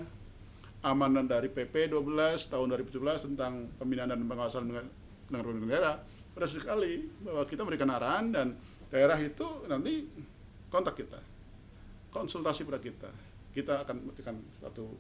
amanat 0.83 1.31
dari 1.31 1.47
PP 1.55 1.95
12 1.95 2.51
tahun 2.51 2.67
2017 2.83 3.31
tentang 3.31 3.71
pembinaan 3.79 4.11
dan 4.11 4.27
pengawasan 4.27 4.67
pemerintah 5.31 5.71
daerah, 5.71 5.95
pada 6.35 6.47
sekali 6.51 7.07
bahwa 7.23 7.47
kita 7.47 7.63
memberikan 7.63 7.95
arahan 7.95 8.27
dan 8.35 8.47
daerah 8.91 9.15
itu 9.23 9.47
nanti 9.71 10.03
kontak 10.67 10.99
kita, 10.99 11.23
konsultasi 12.11 12.67
pada 12.67 12.83
kita, 12.83 13.11
kita 13.55 13.87
akan 13.87 14.03
memberikan 14.03 14.35
suatu 14.59 14.99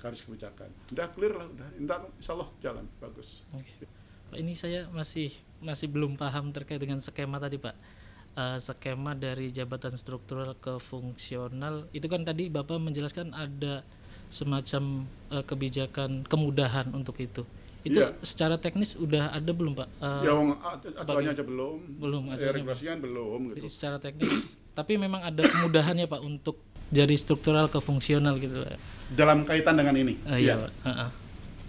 garis 0.00 0.24
kebijakan. 0.24 0.72
Udah 0.88 1.12
clear 1.12 1.36
lah, 1.36 1.46
udah, 1.52 1.68
insya 2.16 2.32
Allah 2.32 2.48
jalan 2.64 2.88
bagus. 2.96 3.44
Okay. 3.52 3.84
Pak 4.32 4.40
ini 4.40 4.56
saya 4.56 4.88
masih 4.88 5.32
masih 5.60 5.88
belum 5.88 6.16
paham 6.16 6.48
terkait 6.52 6.80
dengan 6.80 7.00
skema 7.00 7.36
tadi 7.36 7.60
Pak. 7.60 7.76
Uh, 8.38 8.54
skema 8.62 9.18
dari 9.18 9.50
jabatan 9.50 9.98
struktural 9.98 10.54
ke 10.62 10.78
fungsional 10.78 11.90
itu 11.90 12.06
kan 12.06 12.22
tadi 12.22 12.46
Bapak 12.46 12.78
menjelaskan 12.78 13.34
ada 13.34 13.82
semacam 14.30 15.10
uh, 15.34 15.42
kebijakan 15.42 16.22
kemudahan 16.22 16.86
untuk 16.94 17.18
itu. 17.18 17.42
Itu 17.82 17.98
ya. 17.98 18.14
secara 18.22 18.54
teknis 18.54 18.94
udah 18.94 19.34
ada 19.34 19.50
belum 19.50 19.74
Pak? 19.74 19.88
Uh, 19.98 20.22
ya 20.22 20.32
acuannya 21.02 21.34
aja 21.34 21.42
belum. 21.42 21.78
Belum 21.98 22.22
ya, 22.30 22.54
regulasinya 22.54 22.94
belum 23.02 23.38
gitu. 23.50 23.56
Jadi 23.64 23.70
secara 23.74 23.96
teknis 23.98 24.54
tapi 24.78 24.94
memang 24.94 25.26
ada 25.26 25.42
kemudahannya 25.42 26.06
Pak 26.06 26.20
untuk 26.22 26.62
jadi 26.94 27.14
struktural 27.18 27.66
ke 27.66 27.82
fungsional 27.82 28.38
gitu. 28.38 28.62
Dalam 29.18 29.42
kaitan 29.50 29.74
dengan 29.82 29.98
ini. 29.98 30.14
Uh, 30.22 30.38
iya, 30.38 30.54
ya. 30.54 30.62
Pak. 30.62 30.70
Uh 30.78 30.90
-uh. 30.90 31.10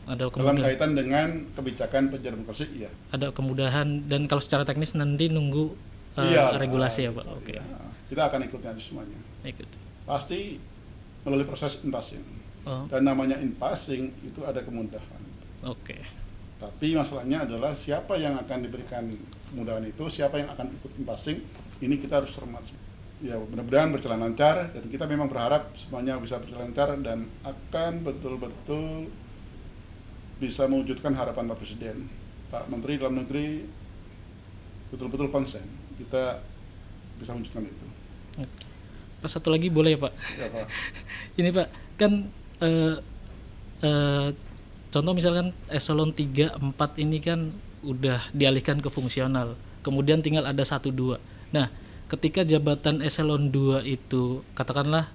Ada 0.10 0.24
kemudahan. 0.34 0.56
Dalam 0.58 0.66
kaitan 0.66 0.92
dengan 0.98 1.28
kebijakan 1.54 2.02
penjara 2.10 2.34
demokrasi 2.34 2.66
iya. 2.74 2.90
Ada 3.14 3.30
kemudahan 3.30 4.10
dan 4.10 4.26
kalau 4.26 4.42
secara 4.42 4.66
teknis 4.66 4.98
nanti 4.98 5.30
nunggu 5.30 5.89
uh, 6.18 6.26
iya, 6.26 6.56
regulasi 6.58 7.06
ya 7.06 7.12
Pak. 7.14 7.26
Oke. 7.30 7.54
Okay. 7.54 7.60
Iya. 7.60 7.66
Kita 8.10 8.22
akan 8.26 8.40
ikut 8.50 8.62
nanti 8.66 8.82
semuanya. 8.82 9.20
Ikut. 9.46 9.70
Pasti 10.08 10.58
melalui 11.28 11.46
proses 11.46 11.78
inpassing. 11.86 12.24
Oh. 12.66 12.90
Dan 12.90 13.06
namanya 13.06 13.38
inpassing 13.40 14.12
itu 14.26 14.44
ada 14.44 14.60
kemudahan 14.62 15.20
Oke. 15.68 15.92
Okay. 15.96 16.02
Tapi 16.60 16.96
masalahnya 16.96 17.44
adalah 17.48 17.72
siapa 17.76 18.16
yang 18.20 18.36
akan 18.36 18.68
diberikan 18.68 19.08
kemudahan 19.52 19.84
itu, 19.88 20.08
siapa 20.12 20.40
yang 20.40 20.52
akan 20.52 20.72
ikut 20.76 20.92
passing, 21.08 21.40
ini 21.84 21.96
kita 22.00 22.20
harus 22.20 22.32
cermat. 22.36 22.64
Ya 23.20 23.36
mudah-mudahan 23.36 23.92
berjalan 23.92 24.32
lancar 24.32 24.72
dan 24.72 24.84
kita 24.88 25.04
memang 25.04 25.28
berharap 25.28 25.76
semuanya 25.76 26.16
bisa 26.20 26.40
berjalan 26.40 26.72
lancar 26.72 26.96
dan 27.04 27.28
akan 27.44 27.92
betul-betul 28.08 29.12
bisa 30.40 30.64
mewujudkan 30.72 31.12
harapan 31.12 31.52
Pak 31.52 31.60
Presiden. 31.60 32.08
Pak 32.48 32.72
Menteri 32.72 32.96
dalam 32.96 33.20
negeri 33.20 33.68
betul-betul 34.96 35.28
konsen. 35.28 35.68
Kita 36.00 36.40
bisa 37.20 37.36
mewujudkan 37.36 37.68
itu. 37.68 37.86
Pak 39.20 39.30
satu 39.30 39.52
lagi 39.52 39.68
boleh 39.68 40.00
ya 40.00 40.00
Pak? 40.00 40.14
Ya 40.40 40.48
Pak. 40.48 40.66
ini 41.40 41.50
Pak 41.52 41.68
kan 42.00 42.12
uh, 42.64 42.96
uh, 43.84 44.28
contoh 44.90 45.14
misalkan 45.14 45.52
eselon 45.70 46.16
3 46.16 46.56
4 46.56 47.04
ini 47.04 47.18
kan 47.20 47.52
udah 47.84 48.32
dialihkan 48.36 48.80
ke 48.80 48.88
fungsional 48.92 49.56
kemudian 49.84 50.20
tinggal 50.20 50.44
ada 50.44 50.64
satu 50.64 50.92
dua 50.92 51.20
nah 51.52 51.72
ketika 52.12 52.44
jabatan 52.44 53.00
eselon 53.06 53.54
2 53.54 53.86
itu 53.86 54.44
katakanlah 54.58 55.08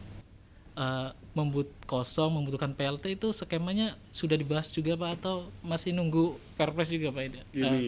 uh, 0.78 1.10
membut 1.34 1.66
kosong 1.84 2.30
membutuhkan 2.30 2.70
PLT 2.72 3.18
itu 3.18 3.34
skemanya 3.34 3.98
sudah 4.14 4.38
dibahas 4.38 4.70
juga 4.70 4.94
Pak 4.94 5.10
atau 5.18 5.50
masih 5.66 5.90
nunggu 5.90 6.38
Perpres 6.54 6.94
juga 6.94 7.10
Pak 7.10 7.22
ini? 7.26 7.40
Ini 7.50 7.66
uh, 7.66 7.82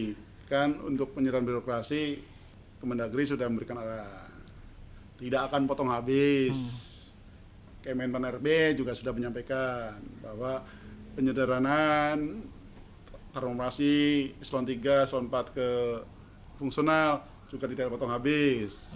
kan 0.51 0.75
untuk 0.83 1.15
penyerahan 1.15 1.47
birokrasi 1.47 2.19
Kemendagri 2.77 3.25
sudah 3.25 3.49
memberikan 3.49 3.81
arah 3.81 4.27
tidak 5.17 5.49
akan 5.49 5.65
potong 5.65 5.89
habis. 5.89 6.55
Hmm. 6.55 6.85
Kemenpan 7.87 8.37
RB 8.37 8.77
juga 8.77 8.91
sudah 8.93 9.15
menyampaikan 9.15 9.95
bahwa 10.19 10.59
penyederhanaan 11.15 12.43
transformasi 13.31 13.93
eselon 14.41 14.65
3, 14.65 15.07
eselon 15.07 15.29
4 15.31 15.55
ke 15.55 15.69
fungsional 16.57 17.23
juga 17.47 17.65
tidak 17.69 17.93
potong 17.93 18.11
habis. 18.11 18.91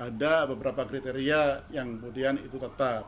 Ada 0.00 0.48
beberapa 0.48 0.82
kriteria 0.88 1.68
yang 1.70 2.00
kemudian 2.00 2.40
itu 2.40 2.56
tetap. 2.56 3.06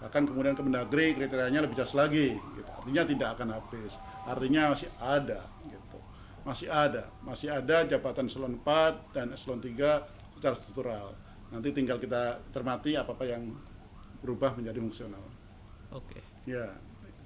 Bahkan 0.00 0.22
kemudian 0.24 0.56
Kemendagri 0.56 1.12
kriterianya 1.12 1.60
lebih 1.60 1.76
jelas 1.76 1.92
lagi. 1.92 2.32
Gitu. 2.36 2.70
Artinya 2.70 3.02
tidak 3.04 3.28
akan 3.36 3.48
habis. 3.58 3.92
Artinya 4.24 4.72
masih 4.72 4.88
ada. 4.96 5.44
Gitu. 5.66 5.79
Masih 6.42 6.68
ada. 6.72 7.08
Masih 7.20 7.48
ada 7.52 7.84
jabatan 7.84 8.26
eselon 8.26 8.58
4 8.64 9.14
dan 9.16 9.26
eselon 9.32 9.60
3 9.60 10.36
secara 10.36 10.54
struktural. 10.56 11.12
Nanti 11.52 11.74
tinggal 11.74 11.98
kita 12.00 12.40
cermati 12.54 12.96
apa-apa 12.96 13.24
yang 13.26 13.50
berubah 14.24 14.56
menjadi 14.56 14.78
fungsional. 14.80 15.24
Oke. 15.90 16.16
Okay. 16.18 16.22
Ya 16.48 16.70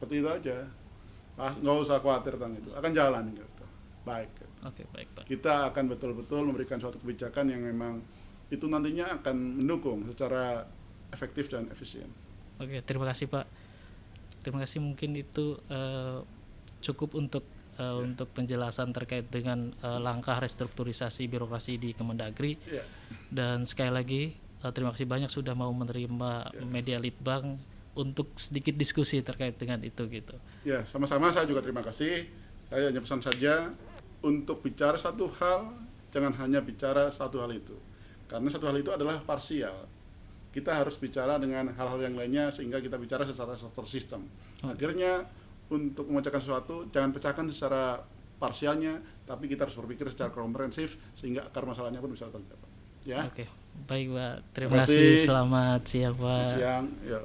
seperti 0.05 0.21
itu 0.21 0.29
aja 0.29 0.57
ah, 1.41 1.53
nggak 1.57 1.77
usah 1.81 1.97
khawatir 2.05 2.37
tentang 2.37 2.61
itu 2.61 2.71
akan 2.77 2.93
jalan 2.93 3.25
gitu 3.33 3.65
baik 4.05 4.29
gitu. 4.37 4.47
oke 4.69 4.83
baik 4.93 5.09
pak 5.17 5.25
kita 5.25 5.55
akan 5.73 5.85
betul-betul 5.89 6.43
memberikan 6.45 6.77
suatu 6.77 7.01
kebijakan 7.01 7.49
yang 7.49 7.65
memang 7.65 8.05
itu 8.53 8.69
nantinya 8.69 9.17
akan 9.17 9.65
mendukung 9.65 10.05
secara 10.13 10.69
efektif 11.09 11.49
dan 11.49 11.73
efisien 11.73 12.05
oke 12.61 12.85
terima 12.85 13.09
kasih 13.09 13.33
pak 13.33 13.49
terima 14.45 14.61
kasih 14.61 14.85
mungkin 14.85 15.17
itu 15.17 15.57
uh, 15.73 16.21
cukup 16.85 17.17
untuk 17.17 17.49
uh, 17.79 17.99
ya. 17.99 18.05
untuk 18.05 18.29
penjelasan 18.35 18.95
terkait 18.95 19.27
dengan 19.31 19.73
uh, 19.83 19.99
langkah 19.99 20.39
restrukturisasi 20.39 21.27
birokrasi 21.27 21.79
di 21.79 21.91
Kemendagri 21.93 22.59
ya. 22.67 22.85
dan 23.31 23.67
sekali 23.67 23.93
lagi 23.93 24.23
uh, 24.65 24.73
terima 24.73 24.93
kasih 24.97 25.07
banyak 25.07 25.31
sudah 25.31 25.53
mau 25.53 25.71
menerima 25.71 26.55
ya. 26.55 26.65
media 26.65 26.99
Litbang 26.99 27.61
untuk 27.95 28.35
sedikit 28.35 28.75
diskusi 28.75 29.23
terkait 29.23 29.55
dengan 29.55 29.79
itu 29.87 30.03
gitu. 30.11 30.35
Ya, 30.67 30.83
sama-sama 30.85 31.31
saya 31.31 31.47
juga 31.47 31.63
terima 31.63 31.81
kasih. 31.87 32.27
Saya 32.67 32.91
hanya 32.91 33.01
pesan 33.01 33.23
saja 33.23 33.71
untuk 34.25 34.67
bicara 34.67 34.99
satu 34.99 35.31
hal 35.39 35.71
jangan 36.11 36.35
hanya 36.43 36.59
bicara 36.63 37.11
satu 37.15 37.39
hal 37.43 37.55
itu. 37.55 37.75
Karena 38.27 38.51
satu 38.51 38.67
hal 38.67 38.79
itu 38.83 38.91
adalah 38.91 39.23
parsial. 39.23 39.87
Kita 40.51 40.71
harus 40.75 40.95
bicara 40.95 41.39
dengan 41.39 41.71
hal-hal 41.75 41.99
yang 42.03 42.15
lainnya 42.15 42.51
sehingga 42.55 42.79
kita 42.79 42.99
bicara 42.99 43.27
secara 43.27 43.59
sistem. 43.87 44.27
Akhirnya 44.63 45.27
untuk 45.73 46.09
memecahkan 46.11 46.41
sesuatu 46.41 46.89
jangan 46.93 47.11
pecahkan 47.15 47.47
secara 47.49 48.03
parsialnya, 48.37 49.01
tapi 49.25 49.49
kita 49.49 49.65
harus 49.65 49.77
berpikir 49.79 50.11
secara 50.13 50.29
komprehensif 50.29 51.01
sehingga 51.17 51.49
akar 51.49 51.65
masalahnya 51.65 52.03
pun 52.03 52.13
bisa 52.13 52.29
terdapat. 52.29 52.69
Ya. 53.05 53.25
Oke, 53.25 53.49
baik 53.89 54.13
Pak. 54.13 54.35
Terima 54.53 54.71
Terima 54.81 54.85
kasih. 54.85 54.97
kasih. 54.97 55.27
Selamat 55.29 55.81
siang 55.85 56.15
Pak. 56.17 56.45
Siang, 56.57 56.85
ya. 57.05 57.21